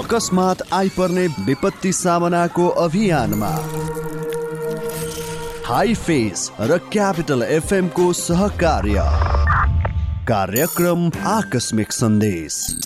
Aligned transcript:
अकस्मात 0.00 0.62
आइपर्ने 0.72 1.26
विपत्ति 1.26 1.92
सामनाको 1.92 2.68
अभियानमा। 2.68 3.50
हाई 5.66 5.94
फेस 5.94 6.52
र 6.60 6.78
क्यापिटल 6.78 7.42
एफएमको 7.42 8.12
सहकार्य। 8.12 9.02
कार्यक्रम 10.28 11.10
आकस्मिक 11.26 11.92
सन्देश। 11.92 12.76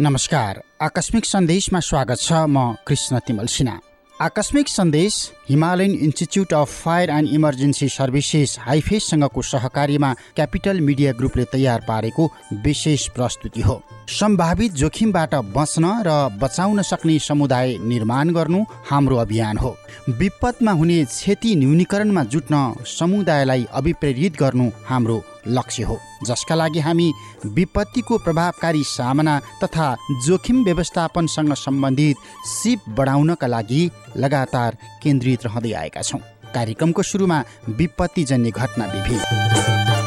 नमस्कार। 0.00 0.62
आकस्मिक 0.82 1.24
सन्देशमा 1.24 1.80
स्वागत 1.80 2.18
छ 2.18 2.32
म 2.32 2.76
कृष्ण 2.86 3.18
तिमल 3.18 3.46
सिन्हा। 3.46 3.80
आकस्मिक 4.20 4.68
सन्देश 4.68 5.16
Himalayan 5.48 5.90
institute 6.04 6.52
of 6.54 6.70
fire 6.84 7.10
and 7.10 7.28
emergency 7.32 7.88
services 7.88 8.56
हाइफेससँगको 8.60 9.42
सहकार्यमा 9.42 10.12
क्यापिटल 10.36 10.80
मिडिया 10.80 11.12
ग्रुपले 11.12 11.44
तयार 11.52 11.84
पारेको 11.88 12.26
विशेष 12.64 13.06
प्रस्तुति 13.08 13.60
हो। 13.60 13.80
सम्भावित 14.10 14.72
जोखिमबाट 14.72 15.34
बच्न 15.54 15.92
र 16.06 16.16
बचाउन 16.42 16.82
सक्ने 16.82 17.18
समुदाय 17.18 17.76
निर्माण 17.84 18.34
गर्नु 18.34 18.64
हाम्रो 18.90 19.16
अभियान 19.16 19.58
हो। 19.58 19.76
विपदमा 20.10 20.72
हुने 20.72 21.04
क्षति 21.04 21.54
न्यूनीकरणमा 21.56 22.24
जुट्न 22.24 22.74
समुदायलाई 22.98 23.66
अभिप्रेरित 23.72 24.40
गर्नु 24.40 24.70
हाम्रो 24.88 25.22
लक्ष्य 25.48 25.82
हो। 25.82 25.98
जसका 26.26 26.54
लागि 26.54 26.80
हामी 26.80 27.12
विपत्तिको 27.46 28.18
प्रभावकारी 28.18 28.82
सामना 28.84 29.38
तथा 29.64 29.94
जोखिम 30.26 30.64
व्यवस्थापनसँग 30.64 31.54
सम्बन्धित 31.56 32.16
सिप 32.46 32.88
बढाउनका 32.88 33.46
लागि 33.46 33.90
लगातार 34.16 34.76
केन्द्रित 35.02 35.46
रहँदै 35.46 35.72
आएका 35.72 36.02
छौँ। 36.02 36.20
कार्यक्रमको 36.54 37.02
सुरुमा 37.02 37.42
विपत्तिजन्य 37.68 38.50
घटना 38.50 38.84
विभिन्न। 38.86 39.97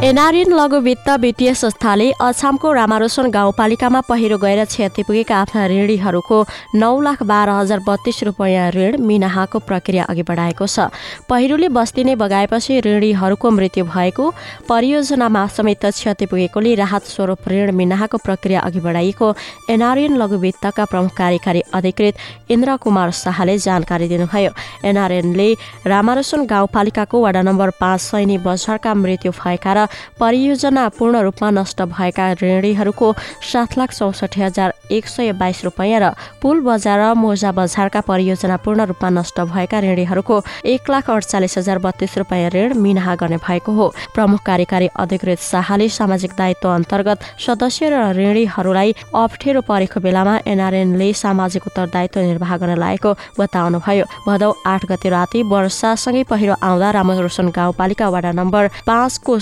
एनआरएन 0.00 0.52
लघु 0.54 0.78
वित्त 0.80 1.08
वित्तीय 1.20 1.52
संस्थाले 1.54 2.10
अछामको 2.24 2.72
रामारोसन 2.72 3.30
गाउँपालिकामा 3.30 4.00
पहिरो 4.08 4.36
गएर 4.40 4.64
क्षति 4.64 5.02
पुगेका 5.04 5.36
आफ्ना 5.36 5.66
ऋणीहरूको 5.68 6.38
नौ 6.74 7.00
लाख 7.00 7.22
बाह्र 7.22 7.50
हजार 7.50 7.80
बत्तीस 7.84 8.22
रुपियाँ 8.24 8.70
ऋण 8.72 8.96
मिनाहाको 8.96 9.58
प्रक्रिया 9.60 10.04
अघि 10.04 10.22
बढाएको 10.24 10.66
छ। 10.66 10.88
पहिरोले 11.28 11.68
बस्ती 11.68 12.04
नै 12.04 12.14
बगाएपछि 12.16 12.80
ऋणीहरूको 12.80 13.50
मृत्यु 13.50 13.84
भएको 13.84 14.30
परियोजनामा 14.68 15.46
समेत 15.52 15.84
क्षति 15.92 16.26
पुगेकोले 16.32 16.74
राहत 16.80 17.04
स्वरूप 17.04 17.48
ऋण 17.52 17.72
मिनाहाको 17.76 18.16
प्रक्रिया 18.24 18.60
अघि 18.60 18.80
बढाइएको 18.80 19.28
एनआरएन 19.68 20.16
लघु 20.16 20.36
वित्तका 20.38 20.84
प्रमुख 20.88 21.12
कार्यकारी 21.12 21.60
अधिकृत 21.76 22.48
इन्द्र 22.48 22.76
कुमार 22.80 23.10
शाहले 23.20 23.58
जानकारी 23.58 24.08
दिनुभयो। 24.08 24.50
एनआरएनले 24.80 25.52
रामारोसन 25.86 26.46
गाउँपालिकाको 26.46 27.24
वडा 27.26 27.42
नम्बर 27.42 27.70
पाँच 27.80 28.00
सैनी 28.00 28.38
बजारका 28.48 28.94
मृत्यु 28.96 29.32
भएका 29.36 29.72
र 29.76 29.88
परियोजना 30.20 30.88
पूर्ण 30.98 31.20
रूपमा 31.22 31.50
नष्ट 31.50 31.82
भएका 31.90 32.32
ऋणीहरूको 32.42 33.12
सात 33.42 33.78
लाख 33.78 33.92
चौसठी 33.92 34.40
हजार 34.40 34.74
एक 34.90 35.06
सय 35.06 35.32
बाइस 35.32 35.64
रुपियाँ 35.64 36.00
र 36.00 36.10
पुल 36.42 36.60
बजार 36.60 36.98
र 37.00 37.14
मोजा 37.14 37.52
बजारका 37.52 38.00
परियोजना 38.00 38.56
पूर्ण 38.64 38.84
रूपमा 38.86 39.08
नष्ट 39.10 39.40
भएका 39.40 39.80
ऋणीहरूको 39.80 40.40
एक 40.64 40.90
लाख 40.90 41.10
अडचालिस 41.10 41.58
हजार 41.58 41.78
बत्तीस 41.78 42.16
रुपियाँ 42.18 42.50
ऋण 42.50 42.74
मिनाहा 42.78 43.14
गर्ने 43.14 43.36
भएको 43.38 43.72
हो। 43.72 43.88
प्रमुख 44.14 44.42
कार्यकारी 44.46 44.88
अधिकृत 44.96 45.38
शाहले 45.40 45.88
सामाजिक 45.90 46.32
दायित्व 46.38 46.68
अन्तर्गत 46.68 47.18
सदस्य 47.46 47.88
र 47.90 47.94
ऋणीहरूलाई 48.16 48.94
अप्ठ्यारो 49.14 49.60
परेको 49.68 50.00
बेलामा 50.00 50.38
एनआरएनले 50.46 51.12
सामाजिक 51.14 51.66
उत्तरदायित्व 51.66 52.20
निर्वाह 52.20 52.56
गर्न 52.56 52.78
लागेको 52.78 53.12
बताउनुभयो। 53.38 54.04
भदौ 54.26 54.50
आठ 54.66 54.84
गते 54.90 55.08
राति 55.08 55.42
वर्षासँगै 55.42 56.22
पहिरो 56.30 56.54
आउँदा 56.62 56.90
रामरोशन 56.90 57.48
गाउँपालिका 57.50 58.08
वडा 58.08 58.32
नम्बर 58.32 58.68
पाँचको 58.86 59.38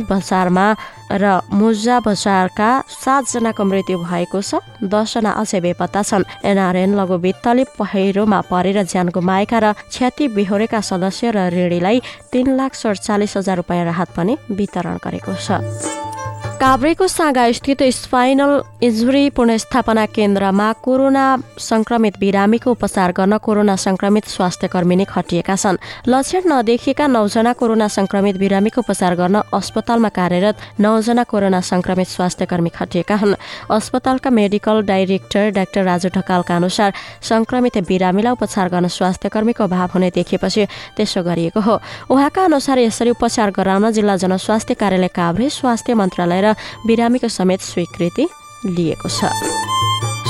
बजारमा 0.00 0.66
र 1.12 1.24
मुजा 1.52 1.96
बजारका 2.00 2.68
सातजनाको 2.88 3.62
मृत्यु 3.64 3.98
भएको 3.98 4.40
छ। 4.40 4.60
दसजना 4.82 5.30
अझै 5.40 5.60
बेपत्ता 5.60 6.02
छन्। 6.02 6.28
एनआरएन 6.44 6.92
लघु 6.98 7.16
वित्तले 7.20 7.64
पहिरोमा 7.78 8.40
परेर 8.50 8.82
ज्यान 8.82 9.08
गुमाएका 9.14 9.58
र 9.58 9.72
क्षति 9.92 10.28
बिहोरेका 10.36 10.80
सदस्य 10.80 11.30
र 11.30 11.38
ऋणीलाई 11.52 12.00
तीन 12.32 12.56
लाख 12.56 12.72
सडचालिस 12.74 13.36
हजार 13.36 13.56
रुपियाँ 13.56 13.84
राहत 13.84 14.08
पनि 14.16 14.32
वितरण 14.50 14.96
गरेको 15.04 15.34
छ। 15.36 16.01
काभ्रेको 16.62 17.06
स्थित 17.08 17.82
स्पाइनल 17.82 18.50
इन्जुरी 18.82 19.30
पुनस्थापना 19.30 20.04
केन्द्रमा 20.08 20.72
कोरोना 20.78 21.24
संक्रमित 21.58 22.18
बिरामीको 22.18 22.70
उपचार 22.70 23.12
गर्न 23.12 23.38
कोरोना 23.38 23.74
संक्रमित 23.76 24.26
स्वास्थ्य 24.28 24.68
कर्मी 24.68 24.96
नै 24.96 25.04
खटिएका 25.04 25.56
छन्। 25.56 25.76
लक्षण 26.06 26.46
नदेखिएका 26.46 27.06
नौजना 27.06 27.52
कोरोना 27.58 27.88
संक्रमित 27.88 28.36
बिरामीको 28.38 28.80
उपचार 28.80 29.14
गर्न 29.16 29.42
अस्पतालमा 29.50 30.08
कार्यरत 30.08 30.78
नौजना 30.80 31.24
कोरोना 31.24 31.60
संक्रमित 31.62 32.08
स्वास्थ्य 32.08 32.46
कर्मी 32.46 32.70
खटिएका 32.70 33.16
हुन्। 33.16 33.34
अस्पतालका 33.66 34.30
मेडिकल 34.30 34.82
डाइरेक्टर 34.86 35.50
डाक्टर 35.58 35.82
राजु 35.82 36.08
ढकालका 36.14 36.56
अनुसार 36.56 36.92
संक्रमित 37.26 37.78
बिरामीलाई 37.90 38.32
उपचार 38.32 38.68
गर्न 38.68 38.86
स्वास्थ्य 38.88 39.28
कर्मीको 39.34 39.64
अभाव 39.64 39.90
हुने 39.94 40.10
देखिएपछि 40.14 40.66
त्यसो 40.96 41.22
गरिएको 41.26 41.60
हो। 41.60 41.74
उहाँका 42.06 42.44
अनुसार 42.44 42.78
यसरी 42.78 43.10
उपचार 43.10 43.50
गराउन 43.50 43.90
जिल्ला 43.90 44.16
जनस्वास्थ्य 44.22 44.74
कार्यालय 44.78 45.08
काभ्रे 45.10 45.50
स्वास्थ्य 45.50 45.94
मन्त्रालय 45.98 46.40
र 46.42 46.51
बिरामीको 46.86 47.28
समेत 47.28 47.60
स्वीकृति 47.60 48.28
लिएको 48.66 49.08
छ। 49.08 49.24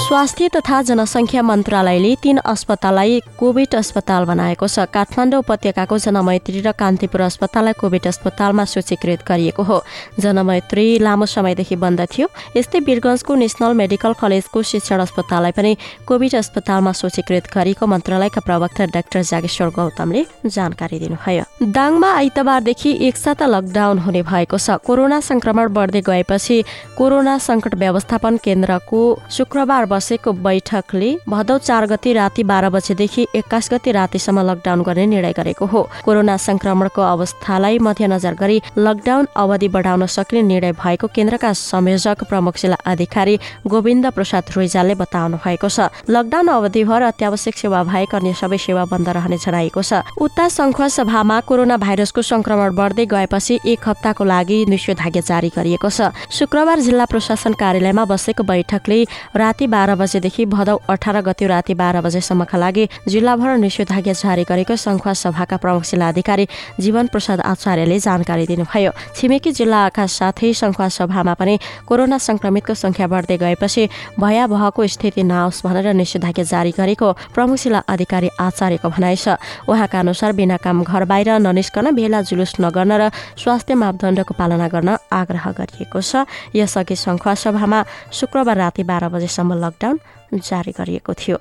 स्वास्थ्य 0.02 0.48
तथा 0.48 0.80
जनसङ्ख्या 0.82 1.42
मन्त्रालयले 1.42 2.14
तीन 2.22 2.36
अस्पताललाई 2.42 3.20
कोभिड 3.38 3.74
अस्पताल 3.74 4.24
बनाएको 4.24 4.66
छ। 4.66 4.84
काठमाडौँ 4.90 5.38
उपत्यकाको 5.38 5.98
जनमैत्री 5.98 6.60
र 6.60 6.72
कान्तिपुर 6.74 7.20
अस्पताललाई 7.22 7.72
कोभिड 7.78 8.06
अस्पतालमा 8.10 8.64
सूचीकृत 8.66 9.22
गरिएको 9.22 9.62
हो। 9.62 9.78
जनमैत्री 10.18 10.98
लामो 10.98 11.26
समयदेखि 11.26 11.76
बन्द 11.78 12.00
थियो। 12.10 12.26
यस्तै 12.56 12.78
वीरगंजको 12.82 13.34
नेसनल 13.34 13.72
मेडिकल 13.72 14.12
कलेजको 14.18 14.62
शिक्षण 14.62 15.00
अस्पताललाई 15.06 15.52
पनि 15.54 15.72
कोभिड 16.02 16.34
अस्पतालमा 16.34 16.92
सूचीकृत 16.92 17.46
गरिएको 17.54 17.86
मन्त्रालयका 17.86 18.40
प्रवक्ता 18.42 18.84
डाक्टर 18.90 19.22
जागेश्वर 19.22 19.68
गौतमले 19.70 20.26
जानकारी 20.46 20.98
दिनुभयो। 20.98 21.44
दाङमा 21.62 22.10
आइतबारदेखि 22.12 22.90
एकसाथ 23.06 23.42
लकडाउन 23.46 23.98
हुने 24.02 24.22
भएको 24.24 24.58
छ। 24.58 24.82
कोरोना 24.82 25.20
संक्रमण 25.22 25.72
बढ्दै 25.72 26.02
गएपछि 26.02 26.56
कोरोना 26.98 27.38
संकट 27.38 27.74
व्यवस्थापन 27.78 28.36
केन्द्रको 28.44 29.00
शुक्रबार 29.30 29.90
बसेको 29.92 30.32
बैठकले 30.42 31.10
भदौ 31.28 31.58
चार 31.60 31.86
गति 31.86 32.12
राति 32.12 32.42
बाह्र 32.44 32.70
बजेदेखि 32.70 33.26
एक्काइस 33.36 33.68
गति 33.72 33.92
रातिसम्म 33.92 34.40
लकडाउन 34.50 34.82
गर्ने 34.82 35.06
निर्णय 35.06 35.32
गरेको 35.32 35.66
हो। 35.66 35.82
कोरोना 36.04 36.36
संक्रमणको 36.38 37.02
अवस्थालाई 37.04 37.78
मध्यनजर 37.78 38.34
गरी 38.34 38.60
लकडाउन 38.78 39.26
अवधि 39.36 39.68
बढाउन 39.68 40.06
सक्ने 40.08 40.42
निर्णय 40.42 40.72
भएको 40.74 41.06
केन्द्रका 41.14 41.52
संयोजक 41.52 42.24
प्रमुख 42.28 42.56
जिल्ला 42.56 42.76
अधिकारी 42.86 43.38
गोविन्द 43.66 44.06
प्रसाद 44.12 44.44
रुइजालले 44.56 44.94
बताउनु 44.94 45.36
भएको 45.44 45.68
छ। 45.68 45.88
लकडाउन 46.10 46.48
अवधिभर 46.48 47.02
अत्यावश्यक 47.02 47.56
सेवा 47.56 47.82
बाहेक 47.84 48.14
अन्य 48.14 48.32
सबै 48.34 48.58
सेवा 48.58 48.84
बन्द 48.86 49.08
रहने 49.10 49.38
जनाइएको 49.38 49.82
छ। 49.82 50.02
उता 50.18 50.48
संख 50.50 50.80
सभामा 50.92 51.40
कोरोना 51.48 51.76
भाइरसको 51.76 52.22
संक्रमण 52.22 52.74
बढ्दै 52.74 53.06
गएपछि 53.06 53.60
एक 53.66 53.88
हप्ताको 53.88 54.24
लागि 54.24 54.58
निषेधाज्ञा 54.68 55.22
जारी 55.22 55.50
गरिएको 55.56 55.90
छ। 55.90 56.12
शुक्रबार 56.30 56.80
जिल्ला 56.80 57.04
प्रशासन 57.04 57.52
कार्यालयमा 57.54 58.04
बसेको 58.04 58.42
बैठकले 58.42 58.98
राति 59.36 59.66
बाह्र 59.82 59.94
बजेदेखि 59.98 60.44
भदौ 60.46 60.76
अठार 60.86 61.20
गति 61.26 61.46
राति 61.46 61.74
बाह्र 61.74 62.00
बजेसम्मका 62.06 62.58
लागि 62.58 62.84
जिल्लाभर 63.02 63.50
निषेधाज्ञा 63.58 64.14
जारी 64.14 64.44
गरेको 64.46 64.76
सङ्खुवा 64.78 65.12
सभाका 65.12 65.56
प्रमुख 65.58 65.82
जिल्ला 65.82 66.08
अधिकारी 66.08 66.46
जीवन 66.78 67.06
प्रसाद 67.10 67.40
आचार्यले 67.42 67.98
जानकारी 67.98 68.46
दिनुभयो। 68.46 68.90
छिमेकी 69.18 69.50
जिल्लाका 69.50 70.06
साथै 70.06 70.52
सङ्खुवा 70.54 70.88
सभामा 70.88 71.34
पनि 71.34 71.58
कोरोना 71.82 72.18
संक्रमितको 72.18 72.74
संख्या 72.74 73.06
बढ्दै 73.10 73.36
गएपछि 73.42 73.82
भयावहको 74.22 74.86
स्थिति 74.86 75.22
नआओस् 75.26 75.62
भनेर 75.66 75.86
निषेधाज्ञा 75.98 76.44
जारी 76.46 76.72
गरेको 76.78 77.08
प्रमुख 77.34 77.58
जिल्ला 77.58 77.82
अधिकारी 77.82 78.28
आचार्यको 78.38 78.88
भनाइ 78.88 79.16
छ। 79.18 79.34
उहाँका 79.66 79.98
अनुसार 79.98 80.30
बिना 80.38 80.56
काम 80.62 80.86
घर 80.86 81.04
बाहिर 81.10 81.42
ननिस्कन 81.42 81.90
भेला 81.90 82.22
जुलुस 82.22 82.54
नगर्न 82.62 82.92
र 83.02 83.10
स्वास्थ्य 83.34 83.74
मापदण्डको 83.74 84.32
पालना 84.38 84.68
गर्न 84.70 84.90
आग्रह 85.10 85.44
गरिएको 85.58 85.98
छ। 86.00 86.22
यसअघि 86.54 86.94
सङ्खुवा 86.96 87.34
सभामा 87.34 87.80
शुक्रबार 88.14 88.56
राति 88.62 88.82
बाह्र 88.86 89.08
बजेसम्म 89.10 89.71
लकडाउन 89.72 90.40
जारी 90.44 90.72
गरिएको 90.78 91.12
थियो। 91.16 91.36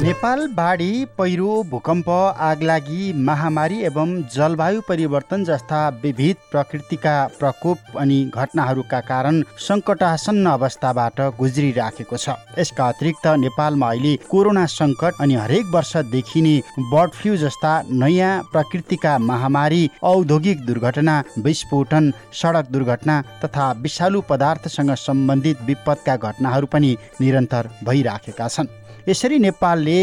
नेपाल 0.00 0.46
बाढी 0.56 1.04
पहिरो 1.18 1.62
भूकम्प 1.70 2.08
आगलागी 2.10 3.12
महामारी 3.24 3.80
एवं 3.84 4.14
जलवायु 4.34 4.80
परिवर्तन 4.88 5.44
जस्ता 5.44 5.80
विविध 6.02 6.36
प्रकृतिका 6.50 7.12
प्रकोप 7.38 7.98
अनि 8.00 8.18
घटनाहरूका 8.34 9.00
कारण 9.10 9.42
सङ्कटासन्न 9.66 10.46
अवस्थाबाट 10.48 11.20
गुज्रिराखेको 11.40 12.16
छ। 12.16 12.36
यसका 12.58 12.88
अतिरिक्त 12.88 13.26
नेपालमा 13.44 13.90
अहिले 13.90 14.14
कोरोना 14.30 14.64
सङ्कट 14.76 15.20
अनि 15.20 15.34
हरेक 15.34 15.66
वर्ष 15.74 15.96
देखिने 16.16 16.56
बर्ड 16.80 17.12
फ्लू 17.20 17.36
जस्ता 17.44 17.76
नयाँ 17.92 18.32
प्रकृतिका 18.52 19.18
महामारी 19.28 19.84
औद्योगिक 20.14 20.66
दुर्घटना 20.66 21.22
विस्फोटन 21.44 22.12
सडक 22.42 22.72
दुर्घटना 22.72 23.22
तथा 23.44 23.70
विषालु 23.84 24.20
पदार्थसँग 24.30 24.94
सम्बन्धित 25.06 25.62
विपदका 25.68 26.16
घटनाहरू 26.16 26.66
पनि 26.72 26.96
निरन्तर 27.20 27.70
भइराखेका 27.84 28.48
छन्। 28.48 28.76
यसरी 29.10 29.38
नेपालले 29.38 29.98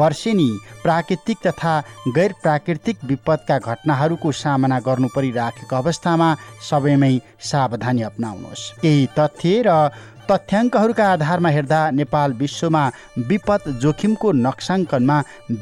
वर्षेनी 0.00 0.50
प्राकृतिक 0.82 1.38
तथा 1.46 1.74
गैर 2.16 2.32
प्राकृतिक 2.42 3.04
विपदका 3.04 3.58
घटनाहरूको 3.58 4.32
सामना 4.32 4.78
गर्नु 4.80 5.08
परिराखेको 5.14 5.76
अवस्थामा 5.76 6.28
सबैमै 6.70 7.14
सावधानी 7.50 8.02
अप्नाउनुहोस्। 8.02 8.70
केही 8.82 9.08
तथ्य 9.18 9.62
र 9.66 9.90
तथ्याङ्कहरूका 10.30 11.04
आधारमा 11.12 11.48
हेर्दा 11.48 11.80
नेपाल 11.90 12.32
विश्वमा 12.32 12.84
विपद 13.28 13.62
जोखिमको 13.82 14.32
नक्साङ्कनमा 14.44 15.16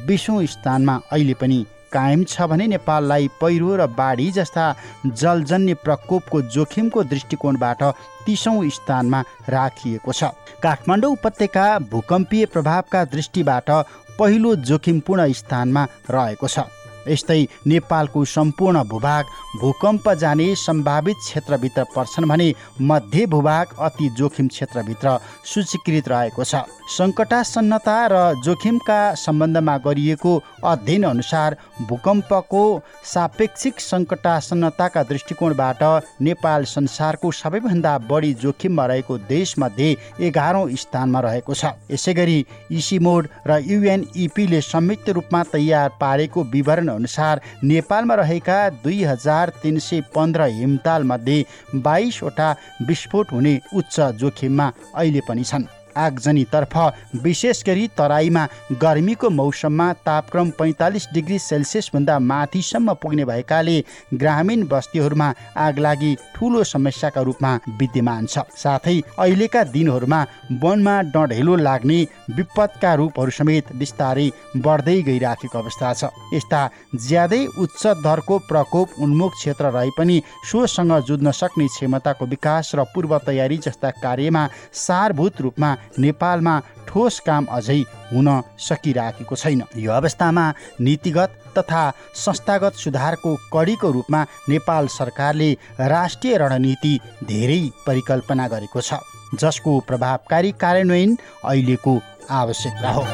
बिसौँ 0.06 0.44
स्थानमा 0.46 0.94
अहिले 1.12 1.34
पनि 1.34 1.64
कायम 1.96 2.24
छ 2.24 2.48
भने 2.50 2.66
नेपाललाई 2.68 3.28
पहिरो 3.40 3.76
र 3.76 3.86
बाढी 3.96 4.30
जस्ता 4.32 4.64
जलजन्य 5.06 5.74
प्रकोपको 5.84 6.42
जोखिमको 6.54 7.04
दृष्टिकोणबाट 7.04 7.82
तिसौँ 8.26 8.68
स्थानमा 8.70 9.24
राखिएको 9.48 10.12
छ। 10.12 10.30
काठमाडौँ 10.62 11.12
उपत्यका 11.12 11.66
भूकम्पीय 11.90 12.46
प्रभावका 12.46 13.04
दृष्टिबाट 13.12 13.70
पहिलो 14.18 14.54
जोखिमपूर्ण 14.68 15.32
स्थानमा 15.32 15.86
रहेको 16.10 16.48
छ। 16.48 16.58
यस्तै 17.08 17.40
नेपालको 17.66 18.24
सम्पूर्ण 18.26 18.82
भूभाग 18.84 19.24
भूकम्प 19.60 20.08
जाने 20.20 20.54
सम्भावित 20.56 21.16
क्षेत्रभित्र 21.18 21.84
पर्छन् 21.96 22.28
भने 22.28 22.52
मध्य 22.82 23.26
भूभाग 23.26 23.74
अति 23.80 24.08
जोखिम 24.18 24.48
क्षेत्रभित्र 24.48 25.18
सूचीकृत 25.44 26.08
रहेको 26.08 26.44
छ। 26.44 26.62
सङ्कटासन्नता 26.88 27.96
र 28.06 28.16
जोखिमका 28.44 28.98
सम्बन्धमा 29.16 29.76
गरिएको 29.86 30.32
अध्ययन 30.64 31.02
अनुसार 31.04 31.56
भूकम्पको 31.88 32.62
सापेक्षिक 33.04 33.80
सङ्कटासन्नताका 33.80 35.02
दृष्टिकोणबाट 35.02 35.82
नेपाल 36.22 36.64
संसारको 36.66 37.30
सबैभन्दा 37.32 37.96
बढी 38.10 38.32
जोखिममा 38.42 38.86
रहेको 38.86 39.18
देशमध्ये 39.28 39.96
एघारौँ 40.20 40.68
स्थानमा 40.76 41.20
रहेको 41.20 41.54
छ। 41.54 41.72
यसै 41.90 42.14
गरी 42.14 42.38
इसिमोड 42.70 43.28
र 43.46 43.58
युएनइपीले 43.66 44.60
संयुक्त 44.62 45.10
रूपमा 45.10 45.42
तयार 45.52 45.88
पारेको 46.00 46.42
विवरण 46.54 46.95
अनुसार 46.96 47.40
नेपालमा 47.64 48.14
रहेका 48.14 48.58
दुई 48.84 49.02
हजार 49.04 49.52
तिन 49.62 49.78
सय 49.78 50.00
पन्ध्र 50.14 50.50
हिमतालमध्ये 50.50 51.44
बाइसवटा 51.86 52.54
विस्फोट 52.88 53.32
हुने 53.32 53.58
उच्च 53.74 54.00
जोखिममा 54.20 54.72
अहिले 54.94 55.20
पनि 55.28 55.44
छन्। 55.44 55.64
आगजनीतर्फ 55.96 56.76
विशेष 57.22 57.62
गरी 57.66 57.86
तराईमा 57.98 58.46
गर्मीको 58.82 59.30
मौसममा 59.30 59.92
तापक्रम 60.06 60.50
पैँतालिस 60.58 61.08
डिग्री 61.14 61.38
सेल्सियसभन्दा 61.40 62.18
माथिसम्म 62.22 62.94
पुग्ने 63.02 63.24
भएकाले 63.24 63.78
ग्रामीण 64.14 64.66
बस्तीहरूमा 64.68 65.32
आगलागी 65.58 66.14
ठुलो 66.34 66.64
समस्याका 66.66 67.20
रूपमा 67.20 67.54
विद्यमान 67.80 68.26
छ। 68.26 68.38
साथै 68.56 69.00
अहिलेका 69.18 69.62
दिनहरूमा 69.72 70.20
वनमा 70.62 71.00
डढेलो 71.14 71.56
लाग्ने 71.56 72.00
विपदका 72.36 72.94
रूपहरू 72.94 73.30
समेत 73.32 73.72
बिस्तारै 73.76 74.28
बढ्दै 74.58 75.00
गइराखेको 75.02 75.58
अवस्था 75.58 75.92
छ। 75.92 76.10
यस्ता 76.34 76.60
ज्यादै 77.06 77.44
उच्च 77.58 77.86
दरको 78.04 78.38
प्रकोप 78.48 79.00
उन्मुख 79.00 79.32
क्षेत्र 79.34 79.70
रहे 79.70 79.90
पनि 79.98 80.20
सोसँग 80.50 80.92
जुझ्न 81.06 81.30
सक्ने 81.32 81.66
क्षमताको 81.66 82.26
विकास 82.26 82.72
र 82.74 82.84
पूर्व 82.94 83.18
तयारी 83.26 83.58
जस्ता 83.58 83.90
कार्यमा 84.02 84.48
सारभूत 84.76 85.40
रूपमा 85.40 85.74
नेपालमा 85.98 86.58
ठोस 86.88 87.18
काम 87.20 87.44
अझै 87.50 87.80
हुन 88.12 88.28
सकिराखेको 88.58 89.36
छैन। 89.36 89.62
यो 89.76 89.92
अवस्थामा 89.92 90.44
नीतिगत 90.80 91.42
तथा 91.58 91.82
संस्थागत 92.14 92.74
सुधारको 92.74 93.34
कडीको 93.52 93.90
रूपमा 93.90 94.22
नेपाल 94.48 94.86
सरकारले 94.90 95.52
राष्ट्रिय 95.80 96.36
रणनीति 96.38 96.98
धेरै 97.24 97.60
परिकल्पना 97.86 98.48
गरेको 98.48 98.80
छ 98.80 99.00
जसको 99.34 99.78
प्रभावकारी 99.88 100.52
कार्यान्वयन 100.60 101.18
अहिलेको 101.44 102.00
आवश्यकता 102.30 102.90
हो। 102.90 103.04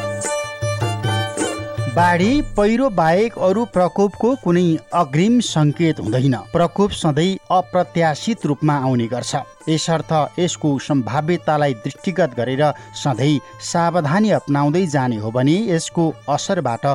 बाढी 1.95 2.41
पहिरो 2.57 2.89
बाहेक 2.91 3.35
अरू 3.39 3.65
प्रकोपको 3.69 4.29
कुनै 4.43 4.63
अग्रिम 4.97 5.35
सङ्केत 5.45 5.99
हुँदैन। 6.01 6.37
प्रकोप 6.53 6.91
सधैँ 6.93 7.37
अप्रत्याशित 7.53 8.47
रूपमा 8.47 8.77
आउने 8.81 9.07
गर्छ। 9.07 9.35
यसर्थ 9.69 10.13
यसको 10.39 10.71
सम्भाव्यतालाई 10.79 11.75
दृष्टिगत 11.85 12.35
गरेर 12.39 12.63
सधैँ 12.97 13.41
सावधानी 13.63 14.31
अप्नाउँदै 14.33 14.87
जाने 14.87 15.17
हो 15.17 15.31
भने 15.31 15.57
यसको 15.69 16.09
असरबाट 16.29 16.87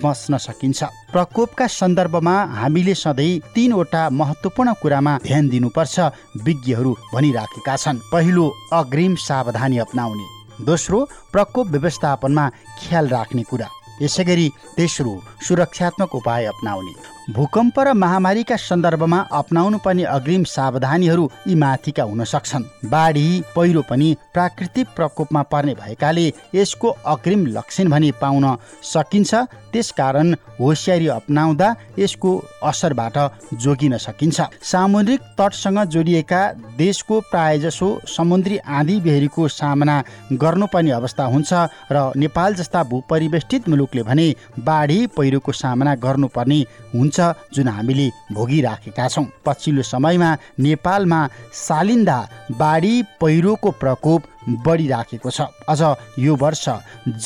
बच्न 0.00 0.36
सकिन्छ। 0.38 0.82
प्रकोपका 1.12 1.66
सन्दर्भमा 1.76 2.36
हामीले 2.56 2.94
सधैँ 2.96 3.40
तिनवटा 3.54 4.08
महत्त्वपूर्ण 4.10 4.72
कुरामा 4.82 5.18
ध्यान 5.22 5.48
दिनुपर्छ 5.48 6.00
विज्ञहरू 6.40 6.96
भनिराखेका 7.12 7.76
छन्। 7.76 8.04
पहिलो 8.12 8.52
अग्रिम 8.72 9.14
सावधानी 9.20 9.78
अप्नाउने। 9.78 10.64
दोस्रो 10.64 11.08
प्रकोप 11.32 11.66
व्यवस्थापनमा 11.68 12.48
ख्याल 12.80 13.08
राख्ने 13.08 13.42
कुरा। 13.42 13.68
यसै 14.02 14.24
गरी 14.24 14.48
तेस्रो 14.76 15.14
सुरक्षात्मक 15.46 16.14
उपाय 16.14 16.44
अप्नाउने। 16.46 17.15
भूकम्प 17.28 17.78
र 17.80 17.92
महामारीका 17.92 18.56
सन्दर्भमा 18.56 19.18
अप्नाउनु 19.34 19.78
पर्ने 19.84 20.02
अग्रिम 20.06 20.42
सावधानीहरू 20.46 21.24
यी 21.46 21.54
माथिका 21.54 22.02
हुन 22.02 22.24
सक्छन्। 22.24 22.64
बाढी 22.86 23.42
पहिरो 23.56 23.82
पनि 23.82 24.16
प्राकृतिक 24.34 24.86
प्रकोपमा 24.96 25.42
पर्ने 25.42 25.74
भएकाले 25.74 26.26
यसको 26.54 26.88
अग्रिम 27.06 27.46
लक्षण 27.48 27.90
भने 27.90 28.10
पाउन 28.20 28.46
सकिन्छ। 28.84 29.34
त्यसकारण 29.72 30.32
होसियारी 30.60 31.06
अप्नाउँदा 31.08 31.74
यसको 31.98 32.30
असरबाट 32.64 33.18
जोगिन 33.54 33.96
सकिन्छ। 33.98 34.40
सामुद्रिक 34.62 35.20
तटसँग 35.38 35.82
जोडिएका 35.86 36.40
देशको 36.78 37.20
प्रायजसो 37.30 37.88
समुद्री 38.06 38.56
आँधी 38.58 39.00
बेहरीको 39.00 39.48
सामना 39.50 40.02
गर्नुपर्ने 40.32 40.90
अवस्था 40.92 41.24
हुन्छ 41.26 41.52
र 41.92 42.12
नेपाल 42.16 42.54
जस्ता 42.54 42.82
भूपरिवेष्टित 42.84 43.68
मुलुकले 43.68 44.02
भने 44.04 44.34
बाढी 44.60 45.06
पहिरोको 45.16 45.52
सामना 45.54 45.94
गर्नुपर्ने 45.98 46.64
हुन्छ। 46.94 47.15
जुन 47.54 47.68
हामीले 47.68 48.08
भोगिराखेका 48.32 49.08
छौँ। 49.08 49.24
पछिल्लो 49.46 49.82
समयमा 49.82 50.36
नेपालमा 50.60 51.20
सालिन्दा 51.52 52.18
बाढी 52.58 53.02
पहिरोको 53.20 53.70
प्रकोप 53.70 54.22
बढिराखेको 54.66 55.30
छ। 55.30 55.40
अझ 55.68 55.80
यो 56.18 56.36
वर्ष 56.36 56.68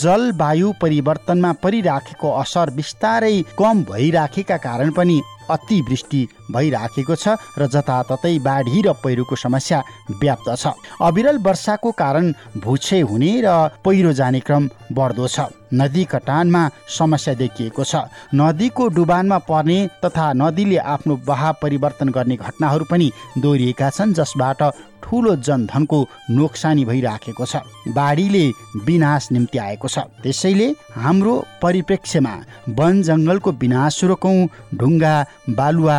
जलवायु 0.03 0.73
परिवर्तनमा 0.83 1.53
परिराखेको 1.63 2.31
असर 2.33 2.71
बिस्तारै 2.71 3.41
कम 3.59 3.85
भइराखेका 3.85 4.57
कारण 4.57 4.91
पनि 4.91 5.21
अतिवृष्टि 5.51 6.27
भइराखेको 6.53 7.15
छ 7.17 7.37
र 7.59 7.67
जताततै 7.67 8.39
बाढी 8.41 8.83
र 8.83 8.93
पहिरोको 9.05 9.37
समस्या 9.37 9.83
व्याप्त 10.13 10.49
छ। 10.57 10.75
अविरल 11.01 11.39
वर्षाको 11.39 11.91
कारण 11.93 12.33
भुछे 12.59 13.01
हुने 13.01 13.33
र 13.45 13.49
पहिरो 13.85 14.13
जाने 14.13 14.41
क्रम 14.41 14.69
बढ्दो 14.93 15.27
छ। 15.29 15.49
नदी 15.73 16.05
कटानमा 16.05 16.69
समस्या 16.91 17.35
देखिएको 17.35 17.85
छ। 17.85 17.97
नदीको 18.35 18.89
डुबानमा 18.91 19.39
पर्ने 19.47 19.79
तथा 20.05 20.33
नदीले 20.35 20.77
आफ्नो 20.95 21.17
बहाव 21.27 21.55
परिवर्तन 21.63 22.09
गर्ने 22.11 22.37
घटनाहरू 22.37 22.85
पनि 22.91 23.11
दोहोरिएका 23.39 23.91
छन् 23.91 24.15
जसबाट 24.15 24.63
ठुलो 25.03 25.35
जनधनको 25.39 25.99
नोक्सानी 26.31 26.85
भइराखेको 26.85 27.47
छ। 27.47 27.63
बाढीले 27.95 28.45
विनाश 28.85 29.29
निम्ति 29.33 29.59
आएको 29.59 29.89
छ। 29.89 29.99
त्यसैले 30.23 30.69
हाम्रो 30.97 31.35
परिप्रेक्ष्यमा 31.63 32.35
वन 32.79 33.03
जङ्गलको 33.03 33.51
विनाश 33.63 34.03
रोकौँ 34.05 34.49
ढुङ्गा 34.75 35.15
बालुवा 35.55 35.99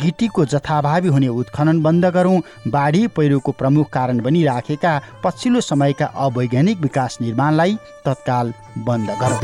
गिटीको 0.00 0.44
जथाभावी 0.44 1.08
हुने 1.08 1.28
उत्खनन 1.28 1.82
बन्द 1.82 2.04
गरौँ। 2.14 2.40
बाढी 2.68 3.06
पहिरोको 3.16 3.52
प्रमुख 3.52 3.90
कारण 3.92 4.20
बनिराखेका 4.22 4.92
पछिल्लो 5.24 5.60
समयका 5.62 6.06
अवैज्ञानिक 6.26 6.80
विकास 6.80 7.18
निर्माणलाई 7.20 7.76
तत्काल 8.06 8.52
बन्द 8.86 9.10
गरौँ। 9.22 9.40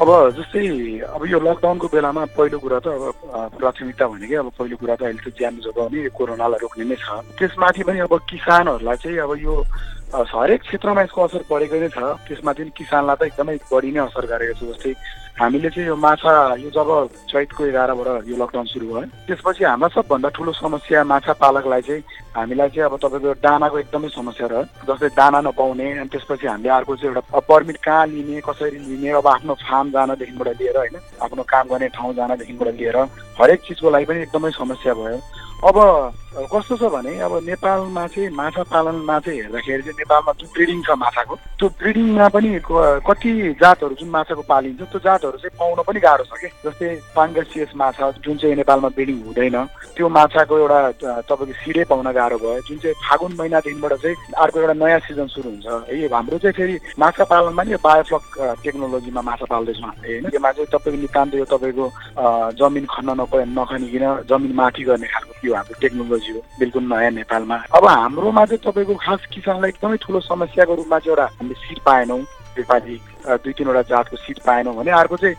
अब 0.00 0.10
जस्तै 0.32 0.64
अब 1.12 1.22
यो 1.28 1.38
लकडाउनको 1.40 1.86
बेलामा 1.92 2.24
पहिलो 2.32 2.58
कुरा 2.58 2.78
त 2.80 2.86
अब 2.88 3.04
प्राथमिकता 3.60 4.06
भनेकै 4.08 4.36
अब 4.40 4.48
पहिलो 4.56 4.76
कुरा 4.80 4.94
त 4.96 5.02
अहिले 5.02 5.20
त 5.20 5.28
ज्यान 5.36 5.54
जोगाउने 5.60 6.08
कोरोनालाई 6.16 6.60
रोक्ने 6.64 6.84
नै 6.88 6.96
छ। 6.96 7.20
त्यसमाथि 7.36 7.82
पनि 7.84 7.98
अब 8.08 8.14
किसानहरूलाई 8.24 8.96
चाहिँ 8.96 9.18
अब 9.20 9.32
यो 9.44 9.54
हरेक 10.14 10.60
क्षेत्रमा 10.62 11.02
यसको 11.02 11.20
असर 11.22 11.42
परेको 11.50 11.76
नै 11.80 11.88
छ। 11.88 11.98
त्यसमाथि 12.26 12.70
किसानलाई 12.76 13.16
त 13.16 13.22
एकदमै 13.30 13.56
बढी 13.70 13.90
नै 13.94 14.00
असर 14.06 14.24
गरेको 14.26 14.54
छ। 14.58 14.62
जस्तै 14.70 14.92
हामीले 15.40 15.70
चाहिँ 15.70 15.88
यो 15.88 15.96
माछा 15.96 16.32
यो 16.60 16.68
जब 16.68 16.88
चैतको 17.30 17.64
एघारबाट 17.64 18.28
यो 18.28 18.36
लकडाउन 18.36 18.66
सुरु 18.68 18.86
भयो 18.86 19.08
त्यसपछि 19.24 19.64
हाम्रा 19.64 19.88
सबभन्दा 19.96 20.28
ठुलो 20.36 20.52
समस्या 20.52 21.04
माछा 21.04 21.32
पालकलाई 21.40 21.82
चाहिँ 21.88 22.02
हामीलाई 22.36 22.68
चाहिँ 22.68 22.84
अब 22.90 22.96
तपाईँको 23.00 23.34
दानाको 23.40 23.78
एकदमै 23.78 24.08
समस्या 24.12 24.46
रह्यो। 24.52 24.84
जस्तै 24.84 25.08
दाना 25.16 25.40
नपाउने 25.48 25.86
अनि 26.02 26.10
त्यसपछि 26.12 26.46
हामीले 26.46 26.68
अर्को 26.68 26.96
चाहिँ 26.96 27.14
एउटा 27.14 27.40
पर्मिट 27.48 27.76
कहाँ 27.80 28.06
लिने 28.12 28.40
कसरी 28.44 28.78
लिने 28.90 29.10
अब 29.16 29.26
आफ्नो 29.26 29.54
फार्म 29.64 29.86
जानदेखिबाट 29.96 30.48
लिएर 30.60 30.76
होइन 30.76 30.96
आफ्नो 31.24 31.42
काम 31.48 31.64
गर्ने 31.72 31.88
ठाउँ 31.96 32.14
जानदेखिबाट 32.14 32.68
लिएर 32.76 32.96
हरेक 33.40 33.60
चिजको 33.64 33.90
लागि 33.90 34.04
पनि 34.04 34.20
एकदमै 34.28 34.50
समस्या 34.60 34.94
भयो। 34.94 35.18
अब 35.60 35.76
कस्तो 36.30 36.76
छ 36.76 36.82
भने 36.94 37.18
अब 37.26 37.32
नेपालमा 37.42 38.06
चाहिँ 38.06 38.30
माछा 38.30 38.62
पालनमा 38.70 39.18
चाहिँ 39.18 39.40
हेर्दाखेरि 39.40 39.82
चाहिँ 39.82 39.98
नेपालमा 39.98 40.32
जुन 40.38 40.48
ब्रिडिङ 40.54 40.82
छ 40.86 40.90
माछाको 40.94 41.34
त्यो 41.58 41.68
ब्रिडिङमा 41.74 42.28
पनि 42.30 42.48
कति 43.02 43.30
जातहरू 43.58 43.94
जुन 43.98 44.08
माछाको 44.14 44.42
पालिन्छ 44.46 44.80
त्यो 44.80 45.00
जातहरू 45.02 45.38
चाहिँ 45.42 45.58
पाउन 45.58 45.82
पनि 45.82 46.00
गाह्रो 46.00 46.24
छ 46.30 46.32
कि? 46.38 46.48
जस्तै 46.62 46.88
पाङ्गासियस 47.18 47.72
माछा 47.74 48.10
जुन 48.22 48.36
चाहिँ 48.38 48.56
नेपालमा 48.62 48.88
ब्रिडिङ 48.94 49.16
हुँदैन 49.26 49.56
त्यो 49.98 50.08
माछाको 50.08 50.58
एउटा 50.58 50.80
तपाईँको 51.26 51.54
सिरे 51.66 51.84
पाउन 51.90 52.06
गाह्रो 52.14 52.38
भयो 52.38 52.62
जुन 52.62 52.78
चाहिँ 52.78 52.94
फागुन 53.10 53.32
महिनादेखिबाट 53.34 53.92
चाहिँ 53.98 54.16
अर्को 54.38 54.60
एउटा 54.60 54.74
नयाँ 54.78 55.00
सिजन 55.10 55.26
सुरु 55.34 55.50
हुन्छ। 55.50 55.66
है 55.90 56.06
हाम्रो 56.14 56.38
चाहिँ 56.38 56.54
फेरि 56.54 56.78
माछा 56.94 57.24
पालनमा 57.26 57.62
नि 57.66 57.74
बायोफ्लक 57.82 58.24
टेक्नोलोजीमा 58.62 59.22
माछा 59.26 59.46
पाल्दैछौँ 59.50 59.90
हामीले 59.90 60.14
होइन? 60.14 60.30
यसमा 60.30 60.50
चाहिँ 60.54 60.70
तपाईँको 60.78 61.00
नितान्त 61.02 61.34
यो 61.42 61.44
तपाईँको 61.50 61.84
जमिन 62.54 62.86
खन्न 62.86 63.18
नप 63.18 63.34
नखनिकन 63.58 64.06
जमिन 64.30 64.52
माथि 64.54 64.82
गर्ने 64.86 65.08
खालको 65.10 65.32
यो 65.42 65.54
हाम्रो 65.58 65.80
टेक्नोलोजी 65.82 66.19
हो 66.28 66.40
बिल्कुल 66.58 66.82
नयाँ 66.84 67.10
नेपालमा। 67.10 67.56
अब 67.74 67.84
हाम्रोमा 67.88 68.44
चाहिँ 68.46 68.62
तपाईँको 68.64 68.94
खास 68.94 69.26
किसानलाई 69.32 69.70
एकदमै 69.70 69.96
ठुलो 69.96 70.20
समस्याको 70.20 70.74
रूपमा 70.74 70.98
चाहिँ 70.98 71.10
एउटा 71.10 71.24
हामीले 71.24 71.54
सिट 71.54 71.78
पाएनौँ। 71.86 72.20
नेपाली 72.58 73.00
दुई 73.22 73.52
तिनवटा 73.52 73.82
जातको 73.90 74.16
सिट 74.16 74.38
पाएनौँ 74.46 74.74
भने 74.76 74.90
अर्को 74.90 75.16
चाहिँ 75.16 75.36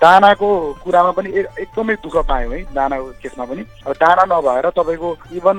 दानाको 0.00 0.48
कुरामा 0.84 1.10
पनि 1.12 1.28
एकदमै 1.34 1.94
दुःख 2.00 2.16
पायौँ 2.28 2.52
है 2.52 2.60
दानाको 2.74 3.06
केसमा 3.22 3.44
पनि। 3.44 3.62
अब 3.86 3.92
दाना 4.00 4.24
नभएर 4.30 4.68
तपाईँको 4.72 5.08
इभन 5.36 5.56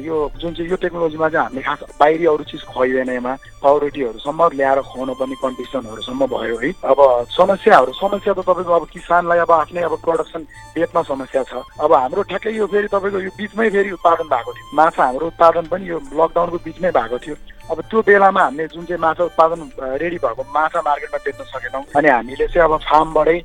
यो 0.00 0.16
जुन 0.40 0.54
चाहिँ 0.54 0.70
यो 0.70 0.76
टेक्नोलोजीमा 0.76 1.28
चाहिँ 1.28 1.44
हामीले 1.44 1.62
खास 1.62 1.80
बाहिरी 2.00 2.26
अरू 2.26 2.44
चिज 2.44 2.62
खुवाइँदैन 2.72 3.10
यसमा 3.10 3.32
पाउरोटीहरूसम्म 3.62 4.48
ल्याएर 4.56 4.80
खुवाउनु 4.80 5.14
पर्ने 5.20 5.36
कन्डिसनहरूसम्म 5.44 6.26
भयो 6.26 6.56
है। 6.56 6.70
अब 6.84 6.98
समस्याहरू 7.36 7.92
समस्या 7.92 8.32
त 8.32 8.40
तपाईँको 8.40 8.72
अब 8.72 8.84
किसानलाई 8.92 9.38
अब 9.44 9.50
आफ्नै 9.52 9.82
अब 9.82 9.94
प्रडक्सन 10.04 10.42
बेचमा 10.72 11.02
समस्या 11.02 11.42
छ। 11.44 11.60
अब 11.80 11.92
हाम्रो 11.92 12.22
ठ्याक्कै 12.22 12.56
यो 12.56 12.66
फेरि 12.66 12.88
तपाईँको 12.88 13.20
यो 13.20 13.30
बिचमै 13.36 13.68
फेरि 13.70 13.90
उत्पादन 13.98 14.26
भएको 14.32 14.52
थियो। 14.56 14.76
माछा 14.76 15.04
हाम्रो 15.04 15.26
उत्पादन 15.26 15.64
पनि 15.68 15.84
यो 15.90 15.98
लकडाउनको 16.16 16.58
बिचमै 16.64 16.90
भएको 16.96 17.18
थियो। 17.18 17.36
अब 17.70 17.80
त्यो 17.90 18.00
बेलामा 18.06 18.42
हामीले 18.42 18.66
जुन 18.74 18.84
चाहिँ 18.86 19.00
माछा 19.02 19.24
उत्पादन 19.24 19.60
रेडी 19.98 20.18
भएको 20.22 20.42
माछा 20.54 20.80
मार्केटमा 20.86 21.18
बेच्न 21.26 21.44
सकेनौँ 21.44 21.82
अनि 21.96 22.08
हामीले 22.08 22.46
चाहिँ 22.46 22.64
अब 22.68 22.74
फार्मबाटै 22.86 23.38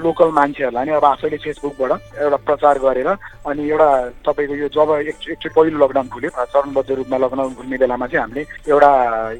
लोकल 0.00 0.30
मान्छेहरूलाई 0.38 0.84
नि 0.84 0.92
अब 0.96 1.04
आफैले 1.04 1.36
फेसबुकबाट 1.44 1.90
एउटा 2.16 2.36
प्रचार 2.46 2.78
गरेर 2.84 3.08
अनि 3.46 3.62
एउटा 3.68 3.88
तपाईँको 4.26 4.54
यो 4.56 4.68
जब 4.72 4.90
एकचोटि 5.12 5.48
पहिलो 5.56 5.76
लकडाउन 5.84 6.08
खुल्यो 6.08 6.30
चरणबद्ध 6.46 6.90
रूपमा 6.90 7.16
लकडाउन 7.24 7.54
खुल्ने 7.54 7.76
बेलामा 7.76 8.06
चाहिँ 8.06 8.22
हामीले 8.22 8.42
एउटा 8.72 8.90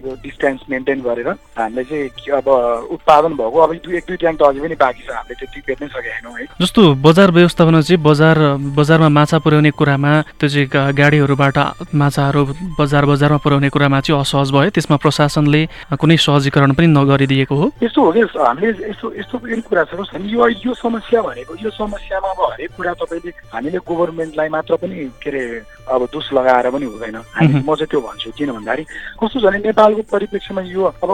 यो 0.05 0.15
डिस्टेन्स 0.23 0.61
मेन्टेन 0.71 1.01
गरेर 1.03 1.29
हामीले 1.57 1.85
चाहिँ 1.85 2.37
अब 2.39 2.49
उत्पादन 2.93 3.33
भएको 3.41 3.59
अब 3.65 3.73
एक 3.73 4.05
दुई 4.07 4.17
ट्याङ्क 4.21 4.39
त 4.39 4.43
अझै 4.43 4.61
पनि 4.61 4.77
बाँकी 4.85 5.03
छ 5.07 5.11
हामीले 5.17 5.35
त्यति 5.41 5.61
बेच्नै 5.67 5.89
सकेका 5.89 6.13
छैनौँ 6.13 6.35
है। 6.39 6.45
जस्तो 6.61 6.83
बजार 7.07 7.31
व्यवस्थापन 7.33 7.81
चाहिँ 7.81 8.03
बजार 8.03 8.37
बजारमा 8.77 9.09
माछा 9.17 9.39
पुर्याउने 9.41 9.71
कुरामा 9.81 10.13
त्यो 10.39 10.49
चाहिँ 10.49 10.95
गाडीहरूबाट 10.95 11.59
माछाहरू 11.95 12.45
बजार 12.79 13.05
बजारमा 13.11 13.39
पुर्याउने 13.45 13.69
कुरामा 13.75 14.01
चाहिँ 14.01 14.21
असहज 14.27 14.51
भयो। 14.51 14.71
त्यसमा 14.75 14.97
प्रशासनले 14.99 15.63
कुनै 15.95 16.17
सहजीकरण 16.19 16.73
पनि 16.75 16.87
नगरिदिएको 16.91 17.55
हो। 17.55 17.67
यस्तो 17.83 18.01
हो 18.03 18.11
कि 18.13 18.21
हामीले 18.35 18.91
यस्तो 18.91 19.07
यस्तो 19.23 19.39
पनि 19.39 19.63
कुरा 19.63 19.85
छ 19.87 19.95
यो 20.27 20.49
यो 20.67 20.75
समस्या 20.75 21.23
भनेको 21.23 21.55
यो 21.63 21.71
समस्यामा 21.71 22.29
अब 22.35 22.41
हरेक 22.51 22.71
कुरा 22.77 22.93
तपाईँले 22.99 23.31
हामीले 23.55 23.79
गभर्मेन्टलाई 23.87 24.49
मात्र 24.51 24.75
पनि 24.83 24.95
के 25.23 25.31
अरे 25.31 25.43
अब 25.87 26.01
दोष 26.11 26.27
लगाएर 26.35 26.67
पनि 26.75 26.87
हुँदैन। 26.91 27.17
म 27.63 27.75
चाहिँ 27.79 27.87
त्यो 27.87 28.01
भन्छु 28.01 28.31
किन 28.35 28.51
भन्दाखेरि 28.53 28.85
कस्तो 29.23 29.39
छ 29.41 29.45
भने 29.47 29.59
नेपालको 29.63 30.03
परिप्रेक्ष्यमा 30.11 30.63
यो 30.75 30.83
अब 30.83 31.11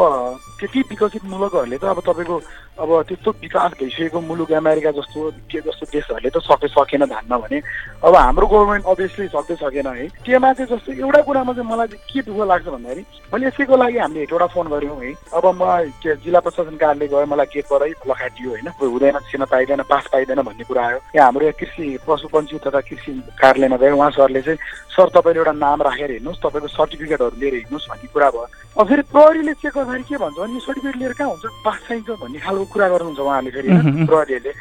त्यति 0.59 0.81
विकसित 0.91 1.25
मुलुकहरूले 1.29 1.77
त 1.77 1.85
अब 1.85 2.01
तपाईँको 2.01 2.37
अब 2.73 2.91
त्यस्तो 3.09 3.31
विकास 3.41 3.73
भइसकेको 3.81 4.21
मुलुक 4.21 4.53
अमेरिका 4.53 4.91
जस्तो 4.91 5.31
के 5.51 5.61
जस्तो 5.61 5.87
देशहरूले 5.93 6.31
त 6.31 6.41
सके 6.41 6.69
सकेन 6.69 7.05
धान्न 7.05 7.37
भने। 7.37 7.59
अब 8.01 8.15
हाम्रो 8.17 8.47
गभर्मेन्ट 8.47 8.85
अभियसली 8.89 9.27
सक्दै 9.29 9.57
सकेन 9.61 9.87
है। 9.87 10.09
त्यसमा 10.25 10.53
चाहिँ 10.53 10.71
जस्तो 10.73 10.93
एउटा 10.93 11.21
कुरामा 11.23 11.53
चाहिँ 11.53 11.69
मलाई 11.69 11.87
के 12.01 12.23
दुःख 12.25 12.41
लाग्छ 12.49 12.67
भन्दाखेरि 12.67 13.05
मैले 13.33 13.47
यसैको 13.47 13.77
लागि 13.77 13.99
हामीले 13.99 14.21
हेटवटा 14.21 14.47
फोन 14.57 14.67
गऱ्यौँ 14.73 14.99
है। 15.05 15.13
अब 15.37 15.45
म 15.53 15.63
जिल्ला 16.01 16.41
प्रशासन 16.41 16.77
कार्यालय 16.81 17.09
गएँ 17.13 17.27
मलाई 17.29 17.47
गेटबाटै 17.53 17.93
लखाटियो 18.09 18.51
होइन। 18.51 18.69
हुँदैन 18.81 19.19
छिन 19.29 19.45
पाइँदैन 19.53 19.83
पास 19.93 20.09
पाइँदैन 20.13 20.41
भन्ने 20.43 20.65
कुरा 20.65 20.83
आयो। 20.87 20.99
यहाँ 21.15 21.27
हाम्रो 21.29 21.45
यहाँ 21.45 21.57
कृषि 21.61 21.99
पशुपन्छी 22.09 22.59
तथा 22.65 22.81
कृषि 22.89 23.13
कार्यालयमा 23.37 23.77
गयो 23.77 23.97
उहाँ 23.97 24.11
सरले 24.17 24.43
चाहिँ 24.43 24.59
सर 24.97 25.09
तपाईँले 25.13 25.39
एउटा 25.41 25.53
नाम 25.61 25.83
राखेर 25.83 26.11
हिँड्नुहोस् 26.11 26.41
तपाईँको 26.41 26.69
सर्टिफिकेटहरू 26.69 27.37
लिएर 27.37 27.55
हिँड्नुहोस् 27.55 27.89
भन्ने 27.91 28.09
कुरा 28.13 28.31
भयो। 28.33 28.47
अब 28.73 28.89
फेरि 28.89 29.03
प्रहरीले 29.13 29.53
चेक 29.61 29.73
गर्दाखेरि 29.77 30.05
के 30.09 30.17
भन्छ 30.17 30.37
भने 30.41 30.53
यो 30.53 30.61
सर्टिफिकेट 30.61 30.97
लिएर 30.97 31.13
कहाँ 31.13 31.31
हुन्छ? 31.31 31.45
पास 31.65 31.79
चाहिन्छ 31.89 32.11
भन्ने 32.21 32.39
खालको 32.41 32.65
कुरा 32.73 32.89
गर्नुहुन्छ 32.89 33.21
उहाँले 33.21 33.51
फेरि 33.51 33.69
प्रहरीहरूले। 34.09 34.53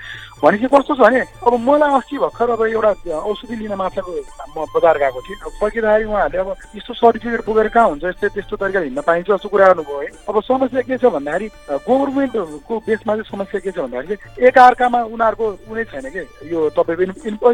भनेपछि 0.41 0.67
कस्तो 0.73 0.93
छ 0.97 0.99
भने 1.05 1.19
अब 1.45 1.53
मलाई 1.61 1.93
अस्ति 2.01 2.17
भर्खर 2.17 2.49
अब 2.49 2.61
एउटा 2.65 3.13
औषधि 3.13 3.55
लिन 3.61 3.73
माछाको 3.77 4.11
म 4.57 4.65
बजार 4.73 4.97
गएको 4.97 5.19
थिएँ। 5.21 5.37
अब 5.37 5.51
फर्किँदाखेरि 5.61 6.05
उहाँहरूले 6.09 6.39
अब 6.41 6.49
यस्तो 6.75 6.93
सर्टिफिकेट 6.97 7.41
पुगेर 7.45 7.67
कहाँ 7.69 7.89
हुन्छ 7.89 8.03
यस्तै 8.03 8.27
त्यस्तो 8.33 8.55
तरिकाले 8.57 8.85
हिँड्न 8.89 9.01
पाइन्छ 9.05 9.27
जस्तो 9.29 9.49
कुरा 9.53 9.65
गर्नुभयो 9.69 9.99
है। 10.01 10.07
अब 10.29 10.35
समस्या 10.41 10.81
के 10.81 10.97
छ 10.97 11.05
भन्दाखेरि 11.13 11.47
गभर्मेन्टको 11.85 12.73
बेसमा 12.89 13.13
चाहिँ 13.21 13.29
समस्या 13.29 13.59
के 13.61 13.69
छ 13.69 13.77
भन्दाखेरि 13.85 14.17
चाहिँ 14.17 14.47
एकअर्कामा 14.49 14.99
उनीहरूको 15.13 15.45
उनी 15.69 15.83
छैन 15.93 16.09
कि? 16.09 16.25
यो 16.49 16.59
तपाईँको 16.73 17.03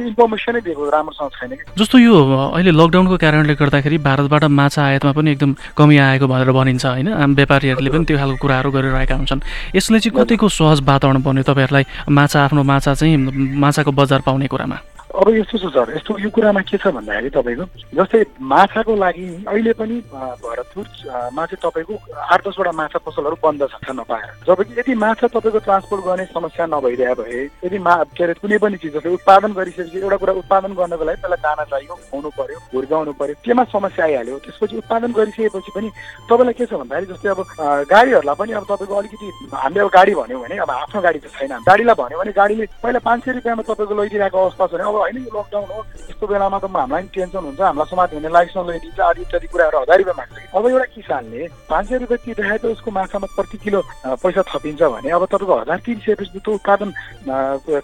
इन्फर्मेसनै 0.08 0.62
दिएको 0.64 0.84
राम्रोसँग 0.88 1.32
छैन 1.36 1.52
कि? 1.60 1.64
जस्तो 1.76 1.98
यो 2.00 2.16
अहिले 2.56 2.72
लकडाउनको 2.72 3.18
कारणले 3.20 3.54
गर्दाखेरि 3.60 3.98
भारतबाट 4.00 4.44
माछा 4.48 4.82
आयातमा 4.88 5.12
पनि 5.12 5.32
एकदम 5.36 5.52
कमी 5.76 5.98
आएको 6.08 6.28
भनेर 6.32 6.52
भनिन्छ 6.56 6.86
होइन? 6.88 7.12
आम 7.20 7.36
व्यापारीहरूले 7.36 7.90
पनि 7.92 8.06
त्यो 8.08 8.18
खालको 8.18 8.40
कुराहरू 8.48 8.72
गरिरहेका 8.72 9.16
हुन्छन्। 9.20 9.44
यसले 9.76 10.00
चाहिँ 10.00 10.16
कतिको 10.38 10.50
सहज 10.54 10.86
वातावरण 10.86 11.22
बन्यो 11.26 11.44
तपाईँहरूलाई 11.50 11.86
माछा 12.14 12.38
आफ्नो 12.46 12.62
माछा 12.62 12.94
चाहिँ 12.94 13.18
माछाको 13.58 13.92
बजार 13.92 14.22
पाउने 14.22 14.48
कुरामा। 14.48 14.78
अब 15.18 15.30
यस्तो 15.34 15.58
छ 15.58 15.74
सर 15.74 15.90
यस्तो 15.96 16.18
यो 16.22 16.30
कुरामा 16.30 16.62
के 16.62 16.78
छ 16.78 16.94
भन्दाखेरि 16.94 17.30
तपाईँको 17.34 17.66
जस्तै 17.98 18.22
माछाको 18.38 18.96
लागि 18.96 19.26
अहिले 19.50 19.74
पनि 19.74 19.96
भरतपुरमा 20.14 21.46
चाहिँ 21.50 21.58
तपाईँको 21.58 21.94
आठ 22.14 22.40
दसवटा 22.48 22.72
माछा 22.78 23.00
पसलहरू 23.02 23.38
बन्द 23.42 23.66
छ 23.66 23.90
नपाएर। 23.98 24.30
जब 24.46 24.62
कि 24.62 24.80
यदि 24.80 24.94
माछा 24.94 25.28
तपाईँको 25.34 25.60
ट्रान्सपोर्ट 25.66 26.06
गर्ने 26.06 26.26
समस्या 26.30 26.66
नभइदिए 26.70 27.14
भए 27.18 27.42
यदि 27.66 27.78
मा 27.82 27.96
के 28.14 28.24
अरे 28.24 28.34
कुनै 28.38 28.58
पनि 28.62 28.78
चिज 28.78 28.94
जस्तै 28.94 29.14
उत्पादन 29.18 29.54
गरिसकेपछि 29.58 29.98
एउटा 30.06 30.18
कुरा 30.22 30.34
उत्पादन 30.38 30.74
गर्नको 30.78 31.06
लागि 31.10 31.22
पहिला 31.26 31.38
दाना 31.42 31.64
चाहियो 31.66 31.96
खुवाउनु 31.98 32.30
पर्यो 32.38 32.58
हुर्काउनु 32.78 33.14
पर्यो 33.18 33.36
त्यसमा 33.42 33.64
समस्या 33.74 34.06
आइहाल्यो। 34.06 34.38
त्यसपछि 34.46 34.78
उत्पादन 34.86 35.12
गरिसकेपछि 35.18 35.72
पनि 35.74 35.90
तपाईँलाई 36.30 36.54
के 36.54 36.66
छ 36.70 36.74
भन्दाखेरि 36.78 37.10
जस्तै 37.10 37.30
अब 37.34 37.42
गाडीहरूलाई 37.90 38.36
पनि 38.38 38.52
अब 38.54 38.70
तपाईँको 38.70 38.96
अलिकति 39.02 39.28
हामीले 39.66 39.82
अब 39.82 39.90
गाडी 39.98 40.14
भन्यो 40.22 40.40
भने 40.46 40.56
अब 40.62 40.72
आफ्नो 40.78 41.02
गाडी 41.02 41.20
त 41.26 41.34
छैन। 41.34 41.58
गाडीलाई 41.66 41.96
भन्यो 42.06 42.22
भने 42.22 42.32
गाडीले 42.38 42.66
पहिला 42.86 43.00
पाँच 43.02 43.26
सय 43.26 43.32
रुपियाँमा 43.42 43.64
तपाईँको 43.66 43.94
लैदिरहेको 43.98 44.38
अवस्था 44.46 44.66
छ 44.68 44.74
भने 44.78 44.86
अब 44.86 45.06
होइन 45.08 45.24
यो 45.24 45.32
लकडाउन 45.32 45.68
हो। 45.72 45.80
यस्तो 46.12 46.26
बेलामा 46.28 46.58
त 46.60 46.66
हामीलाई 46.68 47.02
पनि 47.02 47.10
टेन्सन 47.16 47.44
हुन्छ। 47.48 47.62
हामीलाई 47.64 47.88
समाज 47.92 48.10
हुने 48.14 48.30
लाइसेन्स 48.36 48.66
ल्याइदिन्छ 48.68 49.00
आदि 49.00 49.22
इत्यादि 49.24 49.48
कुराहरू 49.48 49.78
हजार 49.82 49.98
रुपियाँ 50.04 50.18
माग्छ 50.20 50.36
अब 50.58 50.64
एउटा 50.68 50.88
किसानले 50.96 51.42
पाँच 51.72 51.86
सय 51.88 51.98
रुपियाँ 52.04 52.20
तिर्दाखेरि 52.26 52.60
त 52.60 52.66
उसको 52.76 52.90
माछामा 52.92 53.28
प्रति 53.38 53.58
किलो 53.64 53.80
पैसा 54.24 54.42
थपिन्छ 54.52 54.82
भने 54.84 55.10
अब 55.16 55.24
तपाईँको 55.32 55.56
हजार 55.64 55.80
तिरिसकेपछि 55.86 56.40
त्यो 56.44 56.54
उत्पादन 56.60 56.90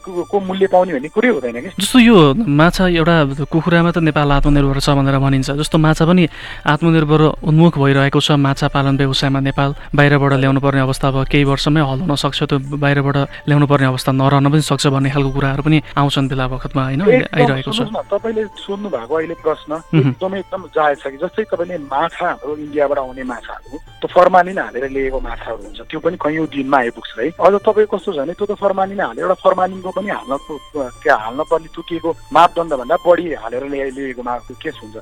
को 0.04 0.38
मूल्य 0.40 0.68
पाउने 0.68 0.92
भन्ने 0.94 1.10
कुरै 1.16 1.30
हुँदैन 1.30 1.58
कि? 1.64 1.70
जस्तो 1.80 2.00
यो 2.00 2.18
माछा 2.60 2.84
एउटा 2.92 3.16
कुखुरामा 3.48 3.92
त 3.96 3.98
नेपाल 4.04 4.28
आत्मनिर्भर 4.44 4.80
छ 4.84 4.90
भनेर 4.98 5.18
भनिन्छ। 5.24 5.50
जस्तो 5.62 5.78
माछा 5.78 6.04
पनि 6.06 6.24
आत्मनिर्भर 6.68 7.22
उन्मुख 7.48 7.78
भइरहेको 7.78 8.20
छ 8.20 8.32
माछा 8.36 8.68
पालन 8.76 8.98
व्यवसायमा 8.98 9.40
नेपाल। 9.40 9.70
बाहिरबाट 9.96 10.34
ल्याउनु 10.42 10.60
पर्ने 10.60 10.82
अवस्था 10.82 11.08
अब 11.08 11.18
केही 11.32 11.44
वर्षमै 11.44 11.82
हल 11.82 12.00
हुन 12.04 12.16
सक्छ। 12.16 12.44
त्यो 12.50 12.58
बाहिरबाट 12.82 13.18
ल्याउनु 13.48 13.66
पर्ने 13.68 13.88
अवस्था 13.94 14.12
नरहन 14.12 14.50
पनि 14.50 14.62
सक्छ 14.62 14.88
भन्ने 14.88 15.10
खालको 15.14 15.32
कुराहरू 15.32 15.62
पनि 15.64 15.78
आउँछन् 15.94 16.28
बेला 16.30 16.48
बखतमा 16.48 16.84
होइन? 16.84 17.02
आइरहेको 17.14 17.72
छ। 17.72 17.82
तपाईँले 18.12 18.44
सोध्नु 18.58 18.90
भएको 18.90 19.14
अहिले 19.16 19.36
प्रश्न 19.46 19.72
एकदमै 19.94 20.40
एकदम 20.40 20.62
जायज 20.76 20.98
छ 21.02 21.08
कि 21.08 21.18
जस्तै 21.24 21.44
तपाईँले 21.52 21.78
माछा 21.88 22.28
हाम्रो 22.28 22.56
इन्डियाबाट 22.58 22.98
आउने 23.00 23.24
माछाहरू 23.34 23.78
त्यो 24.04 24.12
फर्मालिन 24.12 24.58
हालेर 24.60 24.90
लिएको 24.92 25.20
माछाहरू 25.24 25.64
हुन्छ। 25.64 25.82
त्यो 25.88 26.00
पनि 26.04 26.18
कैयौँ 26.20 26.48
दिनमा 26.52 26.78
आइपुग्छ 26.78 27.12
है। 27.20 27.30
अझ 27.40 27.54
तपाईँ 27.64 27.88
कस्तो 27.88 28.12
छ 28.12 28.20
भने 28.20 28.34
त्यो 28.36 28.46
त 28.52 28.60
फर्मालिन 28.60 29.00
हालेर 29.00 29.24
एउटा 29.24 29.36
फर्मालिनको 29.40 29.92
पनि 29.96 30.10
हाल्न 30.12 30.34
त्यो 30.44 31.16
हाल्न 31.16 31.40
पर्ने 31.48 31.70
तोकिएको 31.72 32.10
मापदण्डभन्दा 32.36 32.96
बढी 33.00 33.26
हालेर 33.40 33.64
लिएको 33.72 34.24
माछाको 34.28 34.54
केस 34.60 34.76
हुन्छ। 34.84 34.96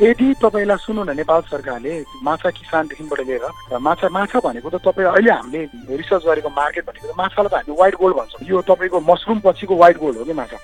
यदि 0.00 0.26
तपाईँलाई 0.40 0.80
सुन्नु 0.80 1.02
न 1.04 1.12
नेपाल 1.12 1.40
सरकारले 1.52 1.92
माछा 2.24 2.50
किसानदेखिबाट 2.56 3.20
लिएर 3.28 3.44
माछा 3.76 4.08
माछा 4.08 4.38
भनेको 4.40 4.68
त 4.72 4.80
तपाईँ 4.80 5.12
अहिले 5.12 5.30
हामीले 5.30 5.60
रिसर्च 6.00 6.24
गरेको 6.24 6.48
मार्केट 6.48 6.84
भनेको 6.88 7.12
माछालाई 7.20 7.52
त 7.52 7.54
हामी 7.60 7.76
व्हाइट 7.76 7.94
गोल्ड 8.00 8.16
भन्छौँ। 8.16 8.48
यो 8.48 8.62
तपाईँको 8.64 8.98
मसरुम 9.04 9.38
पछिको 9.44 9.74
व्हाइट 9.76 9.96
गोल्ड 10.00 10.16
हो 10.18 10.24
कि 10.24 10.32
माछा? 10.32 10.56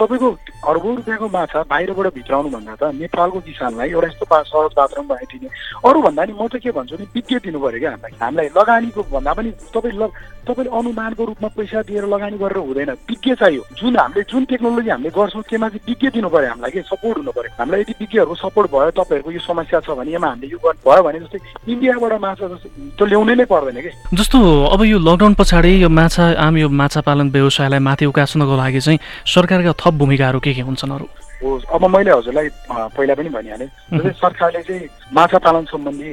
तपाईँको 0.00 0.28
अर्बौँ 0.70 0.94
रुपियाँको 0.96 1.28
माछा 1.28 1.58
बाहिरबाट 1.68 2.06
भित्राउनु 2.14 2.48
भन्दा 2.48 2.74
त 2.80 2.94
नेपालको 2.94 3.38
किसानलाई 3.48 3.90
एउटा 3.90 4.08
यस्तो 4.08 4.24
सहज 4.28 4.72
वातावरण 4.76 5.06
बनाइदिने 5.08 5.48
अरू 5.82 5.98
भन्दा 6.06 6.24
नि 6.24 6.32
म 6.36 6.46
त 6.46 6.60
के 6.62 6.70
भन्छु 6.70 6.96
नि 7.00 7.06
विज्ञ 7.26 7.38
दिनु 7.42 7.58
पऱ्यो 7.58 7.78
क्या? 7.78 7.90
हामीलाई 7.90 8.14
हामीलाई 8.22 8.48
लगानीको 8.54 9.02
भन्दा 9.10 9.32
पनि 9.34 9.50
तपाईँ 9.74 9.98
ल 9.98 10.06
तपाईँले 10.46 10.70
अनुमानको 10.70 11.22
रूपमा 11.26 11.48
पैसा 11.58 11.82
दिएर 11.82 12.06
लगानी 12.06 12.38
गरेर 12.38 12.58
हुँदैन। 12.62 12.90
विज्ञ 13.10 13.34
चाहियो। 13.34 13.62
जुन 13.74 13.96
हामीले 13.98 14.22
जुन 14.30 14.44
टेक्नोलोजी 14.46 14.90
हामीले 14.90 15.10
गर्छौँ 15.10 15.42
त्यसमा 15.42 15.68
चाहिँ 15.68 15.82
विज्ञ 15.90 16.06
दिनु 16.14 16.28
पऱ्यो 16.30 16.48
हामीलाई 16.54 16.70
के 16.70 16.82
सपोर्ट 16.86 17.18
हुनु 17.18 17.32
पऱ्यो 17.34 17.50
हामीलाई 17.58 17.80
यदि 17.82 17.94
विज्ञहरूको 18.00 18.34
सपोर्ट 18.46 18.70
भयो 18.70 18.90
तपाईँहरूको 18.94 19.30
यो 19.34 19.42
समस्या 19.42 19.80
छ 19.82 19.90
भने 19.98 20.14
यसमा 20.14 20.28
हामीले 20.30 20.46
यो 20.54 20.58
भयो 20.62 21.02
भने 21.02 21.18
जस्तै 21.18 21.38
इन्डियाबाट 21.66 22.12
माछा 22.22 22.46
जस्तो 22.46 22.68
त्यो 22.94 23.06
ल्याउनै 23.10 23.34
नै 23.34 23.44
पर्दैन 23.50 23.78
कि। 23.82 23.90
जस्तो 24.14 24.38
अब 24.70 24.80
यो 24.86 24.98
लकडाउन 25.02 25.34
पछाडि 25.34 25.82
यो 25.82 25.88
माछा 25.90 26.24
आम 26.38 26.54
यो 26.62 26.68
माछा 26.70 27.00
पालन 27.02 27.26
व्यवसायलाई 27.34 27.82
माथि 27.82 28.04
उकास्नको 28.06 28.54
लागि 28.54 28.80
चाहिँ 28.86 28.98
सरकारका 29.26 29.72
थप 29.82 29.94
भूमिकाहरू 29.98 30.38
के 30.38 30.54
के 30.54 30.62
हुन्छन् 30.62 30.94
अरू? 30.94 31.25
हो 31.42 31.48
अब 31.74 31.84
मैले 31.84 32.10
हजुरलाई 32.10 32.48
पहिला 32.96 33.14
पनि 33.14 33.28
भनिहालेँ। 33.28 33.68
जस्तै 33.92 34.12
सरकारले 34.20 34.62
चाहिँ 34.62 34.88
माछा 35.12 35.38
पालन 35.38 35.64
सम्बन्धी 35.68 36.12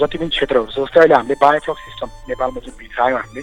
जति 0.00 0.18
पनि 0.18 0.28
क्षेत्रहरू 0.34 0.66
छ 0.66 0.78
जस्तै 0.78 1.00
अहिले 1.00 1.14
हामीले 1.14 1.36
बायोफ्लक 1.42 1.78
सिस्टम 1.86 2.08
नेपालमा 2.28 2.60
जुन 2.64 2.74
भित्रायो 2.78 3.16
हामीले 3.16 3.42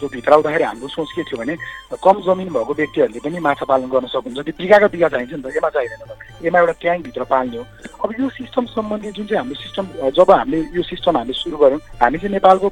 जो 0.00 0.08
भित्राउँदाखेरि 0.08 0.64
हाम्रो 0.64 0.88
सोच 0.88 1.08
के 1.16 1.22
थियो 1.28 1.38
भने 1.40 1.54
कम 2.00 2.16
जमिन 2.26 2.48
भएको 2.54 2.72
व्यक्तिहरूले 2.80 3.20
पनि 3.20 3.38
माछा 3.40 3.64
पालन 3.68 3.88
गर्न 3.92 4.06
सक्नुहुन्छ। 4.08 4.44
त्यो 4.46 4.58
बिघाको 4.58 4.88
बिघा 4.88 5.08
चाहिन्छ 5.08 5.32
नि 5.36 5.42
त 5.42 5.56
एमा 5.56 5.68
चाहिँदैन 5.76 6.48
एमा 6.48 6.58
एउटा 6.58 6.74
ट्याङ्कभित्र 6.80 7.24
पाल्ने 7.28 7.56
हो। 7.56 7.64
अब 8.00 8.10
यो 8.20 8.28
सिस्टम 8.40 8.64
सम्बन्धी 8.72 9.10
जुन 9.12 9.26
चाहिँ 9.26 9.40
हाम्रो 9.40 9.56
सिस्टम 9.60 9.84
जब 10.16 10.30
हामीले 10.30 10.58
यो 10.72 10.82
सिस्टम 10.82 11.16
हामीले 11.16 11.34
सुरु 11.36 11.56
गऱ्यौँ 11.60 11.80
हामी 12.00 12.18
चाहिँ 12.18 12.32
नेपालको 12.32 12.68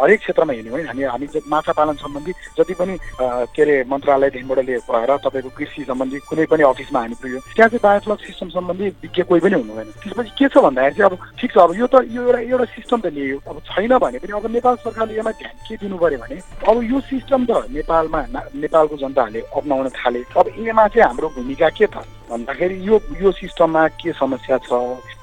हरेक 0.00 0.20
क्षेत्रमा 0.20 0.52
हेर्ने 0.52 0.70
होइन 0.70 0.86
हामी 0.88 1.02
हामी 1.04 1.26
माछा 1.52 1.72
पालन 1.76 1.94
सम्बन्धी 2.00 2.32
जति 2.56 2.74
पनि 2.80 2.96
के 3.20 3.62
अरे 3.62 3.74
मन्त्रालयदेखिबाट 3.92 4.58
लिएर 4.64 4.80
भएर 4.88 5.10
तपाईँको 5.20 5.50
कृषि 5.56 5.84
सम्बन्धी 5.84 6.18
कुनै 6.28 6.44
पनि 6.48 6.62
अफिसमा 6.72 7.00
हामी 7.00 7.16
पुग्यौँ 7.20 7.42
त्यहाँ 7.52 7.68
चाहिँ 7.68 7.84
बायोफ्लक 7.84 8.20
सिस्टम 8.26 8.48
सम्बन्धी 8.56 8.88
विज्ञ 9.04 9.22
कोही 9.28 9.40
पनि 9.44 9.54
हुनु 9.60 9.74
भएन। 9.76 9.90
त्यसपछि 10.00 10.32
के 10.38 10.48
छ 10.48 10.56
भन्दाखेरि 10.64 10.94
चाहिँ 10.96 11.10
अब 11.10 11.18
ठिक 11.36 11.50
छ 11.52 11.58
अब 11.60 11.76
यो 11.76 11.86
त 11.92 11.94
यो 12.08 12.22
एउटा 12.24 12.40
एउटा 12.40 12.64
सिस्टम 12.80 12.98
त 13.00 13.06
ल्यायो 13.12 13.36
अब 13.44 13.56
छैन 13.68 13.92
भने 14.00 14.18
पनि 14.24 14.32
अब 14.40 14.46
नेपाल 14.56 14.74
सरकारले 14.88 15.18
यसमा 15.20 15.32
ध्यान 15.36 15.54
के 15.68 15.76
दिनु 15.90 15.98
पऱ्यो 15.98 16.18
भने 16.22 16.38
अब 16.70 16.76
यो 16.86 17.00
सिस्टम 17.10 17.44
त 17.50 17.66
नेपालमा 17.74 18.20
नेपालको 18.54 18.96
जनताहरूले 19.02 19.40
अप्नाउन 19.50 19.88
थाले। 19.98 20.22
अब 20.38 20.46
यसमा 20.62 20.86
चाहिँ 20.86 21.06
हाम्रो 21.10 21.28
भूमिका 21.34 21.68
के 21.74 21.86
त 21.90 22.06
भन्दाखेरि 22.30 22.76
यो 22.86 22.94
यो 23.18 23.30
सिस्टममा 23.34 23.82
के 23.98 24.12
समस्या 24.14 24.58
छ? 24.62 24.70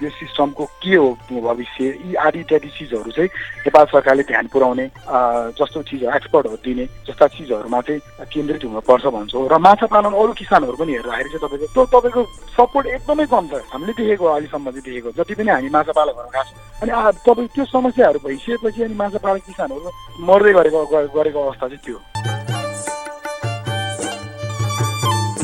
यो 0.03 0.09
सिस्टमको 0.11 0.63
के 0.83 0.95
हो 0.95 1.07
भविष्य? 1.31 1.85
यी 2.03 2.15
आदि 2.19 2.39
इत्यादि 2.43 2.67
चिजहरू 2.67 3.11
चाहिँ 3.15 3.29
नेपाल 3.63 3.85
सरकारले 3.95 4.23
ध्यान 4.27 4.47
पुर्याउने 4.51 4.85
जस्तो 5.55 5.81
चिजहरू 5.87 6.15
एक्सपर्टहरू 6.15 6.57
दिने 6.67 6.85
जस्ता 7.07 7.27
चिजहरूमा 7.31 7.79
चाहिँ 7.87 8.27
केन्द्रित 8.27 8.63
हुनुपर्छ 8.67 9.05
भन्छौँ। 9.07 9.47
र 9.47 9.57
माछा 9.57 9.87
पालन 9.87 10.13
अरू 10.19 10.33
किसानहरू 10.35 10.75
पनि 10.75 10.91
हेर्दाखेरि 10.99 11.29
चाहिँ 11.31 11.47
तपाईँको 11.47 11.71
त्यो 11.71 11.85
तपाईँको 11.95 12.21
सपोर्ट 12.59 12.85
एकदमै 12.91 13.25
कम 13.31 13.45
छ। 13.47 13.63
हामीले 13.71 13.93
देखेको 13.95 14.25
अहिलेसम्म 14.27 14.67
चाहिँ 14.67 14.83
देखेको 14.83 15.09
जति 15.15 15.33
पनि 15.39 15.49
हामी 15.55 15.69
माछा 15.71 15.93
पालकहरू 15.95 16.29
छौँ 16.35 16.43
अनि 16.83 16.91
तपाईँ 17.23 17.47
त्यो 17.55 17.65
समस्याहरू 17.71 18.19
भइसकेपछि 18.19 18.83
अनि 18.83 18.95
माछा 18.99 19.19
पालक 19.23 19.41
किसानहरू 19.47 19.89
मर्दै 20.27 20.46
गरेको 20.53 20.85
गरेको 21.15 21.39
अवस्था 21.43 21.67
चाहिँ 21.67 21.83
त्यो 21.85 21.99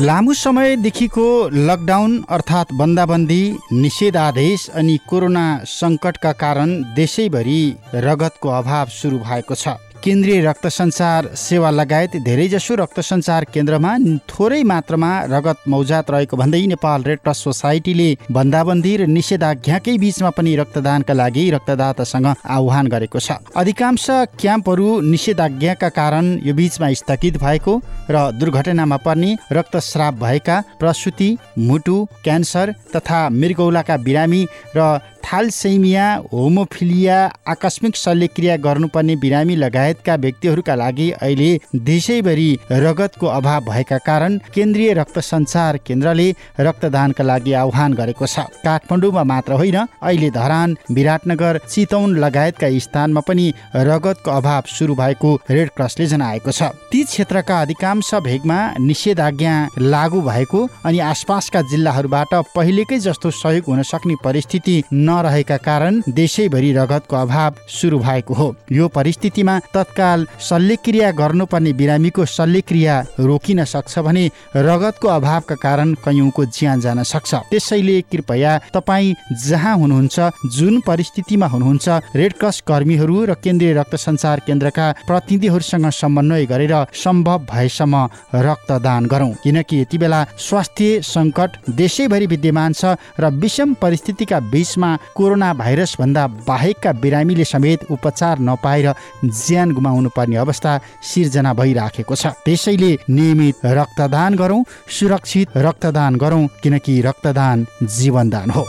लामो 0.00 0.32
समयदेखिको 0.34 1.26
लकडाउन 1.68 2.12
अर्थात् 2.30 2.74
बन्दाबन्दी 2.74 3.42
निषेधादेश 3.72 4.68
अनि 4.74 4.96
कोरोना 5.08 5.46
सङ्कटका 5.64 6.32
कारण 6.42 6.70
देशैभरि 6.94 7.62
रगतको 7.94 8.48
अभाव 8.48 8.86
सुरु 8.98 9.18
भएको 9.18 9.54
छ। 9.54 9.68
केन्द्रीय 10.04 10.40
रक्त 10.44 10.66
सञ्चार 10.68 11.26
सेवा 11.34 11.70
लगायत 11.70 12.16
धेरैजसो 12.24 12.74
रक्त 12.76 12.98
सञ्चार 13.00 13.44
केन्द्रमा 13.54 13.92
थोरै 14.28 14.62
मात्रामा 14.62 15.12
रगत 15.32 15.62
मौजात 15.72 16.10
रहेको 16.10 16.36
भन्दै 16.36 16.60
नेपाल 16.72 17.02
रेड 17.08 17.18
क्रस 17.24 17.38
सोसाइटीले 17.44 18.08
बन्दाबन्दी 18.36 18.92
र 19.00 19.06
निषेधाज्ञाकै 19.08 19.96
बिचमा 20.04 20.30
पनि 20.36 20.52
रक्तदानका 20.60 21.14
लागि 21.20 21.44
रक्तदातासँग 21.56 22.28
आह्वान 22.56 22.86
गरेको 22.94 23.18
छ। 23.18 23.40
अधिकांश 23.56 24.06
क्याम्पहरू 24.40 24.88
निषेधाज्ञाका 25.08 25.88
कारण 25.96 26.24
यो 26.44 26.54
बिचमा 26.60 26.92
स्थगित 27.00 27.40
भएको 27.40 27.72
र 28.12 28.16
दुर्घटनामा 28.36 28.96
पर्ने 29.06 29.30
रक्तस्राव 29.56 30.20
भएका 30.20 30.60
प्रसुति 30.80 31.30
मुटु 31.64 31.96
क्यान्सर 32.24 32.74
तथा 32.92 33.24
मृगौलाका 33.40 33.96
बिरामी 34.04 34.44
र 34.76 34.80
थालसेमिया 35.24 36.06
होमोफिलिया 36.32 37.18
आकस्मिक 37.48 37.96
शल्यक्रिया 37.96 38.56
गर्नुपर्ने 38.64 39.14
बिरामी 39.16 39.56
लगायतका 39.56 40.14
व्यक्तिहरूका 40.16 40.74
लागि 40.74 41.10
अहिले 41.12 41.50
देशैभरि 41.86 42.50
रगतको 42.84 43.26
अभाव 43.28 43.64
भएका 43.64 43.98
कारण 44.06 44.38
केन्द्रीय 44.54 44.92
रक्त 44.94 45.18
सञ्चार 45.20 45.76
केन्द्रले 45.86 46.28
रक्तदानका 46.60 47.24
लागि 47.24 47.52
आह्वान 47.54 47.94
गरेको 47.94 48.26
छ। 48.26 48.44
काठमाडौँमा 48.64 49.24
मात्र 49.24 49.52
होइन 49.52 49.76
अहिले 49.76 50.30
धरान 50.30 50.76
विराटनगर 50.90 51.58
चितौन 51.68 52.16
लगायतका 52.18 52.68
स्थानमा 52.78 53.20
पनि 53.28 53.46
रगतको 53.88 54.30
अभाव 54.30 54.62
सुरु 54.68 54.94
भएको 54.94 55.34
रेड 55.50 55.70
क्रसले 55.76 56.06
जनाएको 56.06 56.50
छ। 56.52 56.70
ती 56.92 57.02
क्षेत्रका 57.04 57.60
अधिकांश 57.60 58.14
भेगमा 58.24 58.58
निषेधाज्ञा 58.80 59.54
लागू 59.78 60.20
भएको 60.20 60.66
अनि 60.84 60.98
आसपासका 61.06 61.62
जिल्लाहरूबाट 61.72 62.34
पहिलेकै 62.54 62.98
जस्तो 63.00 63.30
सहयोग 63.32 63.64
हुन 63.68 63.82
सक्ने 63.84 64.14
परिस्थिति 64.24 64.76
न 64.92 65.13
नरहेका 65.14 65.56
कारण 65.62 66.02
देशैभरि 66.10 66.72
रगतको 66.72 67.16
अभाव 67.16 67.54
सुरु 67.70 67.98
भएको 67.98 68.34
हो। 68.34 68.54
यो 68.72 68.88
परिस्थितिमा 68.90 69.58
तत्काल 69.74 70.26
शल्यक्रिया 70.40 71.10
गर्नुपर्ने 71.12 71.72
बिरामीको 71.72 72.24
शल्यक्रिया 72.26 73.00
रोकिन 73.20 73.64
सक्छ 73.64 73.98
भने 73.98 74.26
रगतको 74.56 75.08
अभावका 75.08 75.54
कारण 75.56 75.94
कैयौँको 76.04 76.44
ज्यान 76.46 76.80
जान 76.80 77.02
सक्छ। 77.04 77.34
त्यसैले 77.50 78.00
कृपया 78.02 78.58
तपाईँ 78.74 79.14
जहाँ 79.44 79.76
हुनुहुन्छ 79.76 80.20
जुन 80.54 80.80
परिस्थितिमा 80.86 81.46
हुनुहुन्छ 81.46 81.88
रेड 82.16 82.32
क्रस 82.40 82.60
कर्मीहरू 82.66 83.24
र 83.24 83.34
केन्द्रीय 83.34 83.72
रक्त 83.74 83.94
सञ्चार 83.96 84.40
केन्द्रका 84.46 84.90
प्रतिनिधिहरूसँग 85.06 85.88
समन्वय 85.92 86.46
गरेर 86.46 86.74
सम्भव 86.94 87.46
भएसम्म 87.50 88.04
रक्तदान 88.34 89.06
गरौँ। 89.06 89.32
किनकि 89.44 89.80
यति 89.80 89.98
बेला 89.98 90.24
स्वास्थ्य 90.38 91.00
सङ्कट 91.04 91.50
देशैभरि 91.70 92.26
विद्यमान 92.26 92.72
छ 92.72 92.96
र 93.20 93.30
विषम 93.34 93.74
परिस्थितिका 93.82 94.40
बिचमा 94.52 94.96
कोरोना 95.16 95.52
भाइरस 95.54 95.96
भन्दा 96.00 96.26
बाहेकका 96.46 96.92
बिरामीले 97.02 97.44
समेत 97.44 97.90
उपचार 97.90 98.38
नपाएर 98.40 98.92
ज्यान 99.24 99.72
गुमाउनु 99.72 100.10
पर्ने 100.16 100.36
अवस्था 100.36 100.78
सिर्जना 101.02 101.54
भइराखेको 101.54 102.14
छ। 102.14 102.26
त्यसैले 102.44 102.92
नियमित 103.10 103.64
रक्तदान 103.64 104.34
गरौँ 104.34 104.64
सुरक्षित 104.90 105.56
रक्तदान 105.56 106.16
गरौँ 106.16 106.46
किनकि 106.62 107.00
रक्तदान 107.02 107.66
जीवनदान 107.82 108.50
हो। 108.50 108.66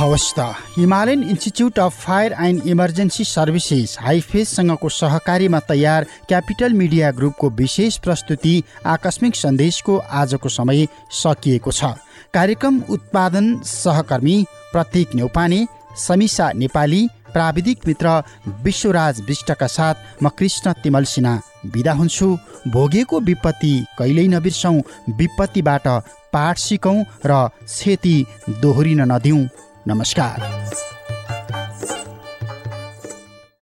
हवस् 0.00 0.32
त 0.32 0.40
Himalayan 0.76 1.22
institute 1.22 1.78
of 1.78 1.92
fire 2.02 2.32
and 2.40 2.66
emergency 2.66 3.24
services 3.24 3.96
हाइफेससँगको 4.00 4.88
सहकारीमा 4.88 5.58
तयार 5.68 6.04
क्यापिटल 6.28 6.72
मिडिया 6.72 7.10
ग्रुपको 7.12 7.50
विशेष 7.50 7.98
प्रस्तुति 7.98 8.54
आकस्मिक 8.86 9.36
सन्देशको 9.36 9.96
आजको 9.98 10.48
समय 10.48 10.86
सकिएको 11.12 11.70
छ। 11.70 11.92
कार्यक्रम 12.34 12.80
उत्पादन 12.90 13.54
सहकर्मी 13.64 14.44
प्रतीक 14.72 15.14
नेउपाने 15.14 15.66
समीसा 15.98 16.50
नेपाली 16.52 17.06
प्राविधिक 17.32 17.86
मित्र 17.86 18.22
विश्वराज 18.64 19.20
विष्टका 19.20 19.66
साथ 19.66 20.22
म 20.22 20.28
कृष्ण 20.38 20.72
तिमल 20.82 21.04
सिन्हा 21.04 21.40
बिदा 21.66 21.92
हुन्छु। 21.92 22.28
भोगेको 22.68 23.20
विपत्ति 23.20 23.72
कहिल्यै 23.98 24.26
नबिर्सौँ। 24.28 24.80
विपत्तिबाट 25.18 25.88
पाठ 26.32 26.58
सिकौँ 26.58 26.98
र 27.26 27.48
क्षति 27.64 28.16
दोहोरिन 28.60 29.00
नदिउँ। 29.12 29.48
नमस्कार। 29.88 30.48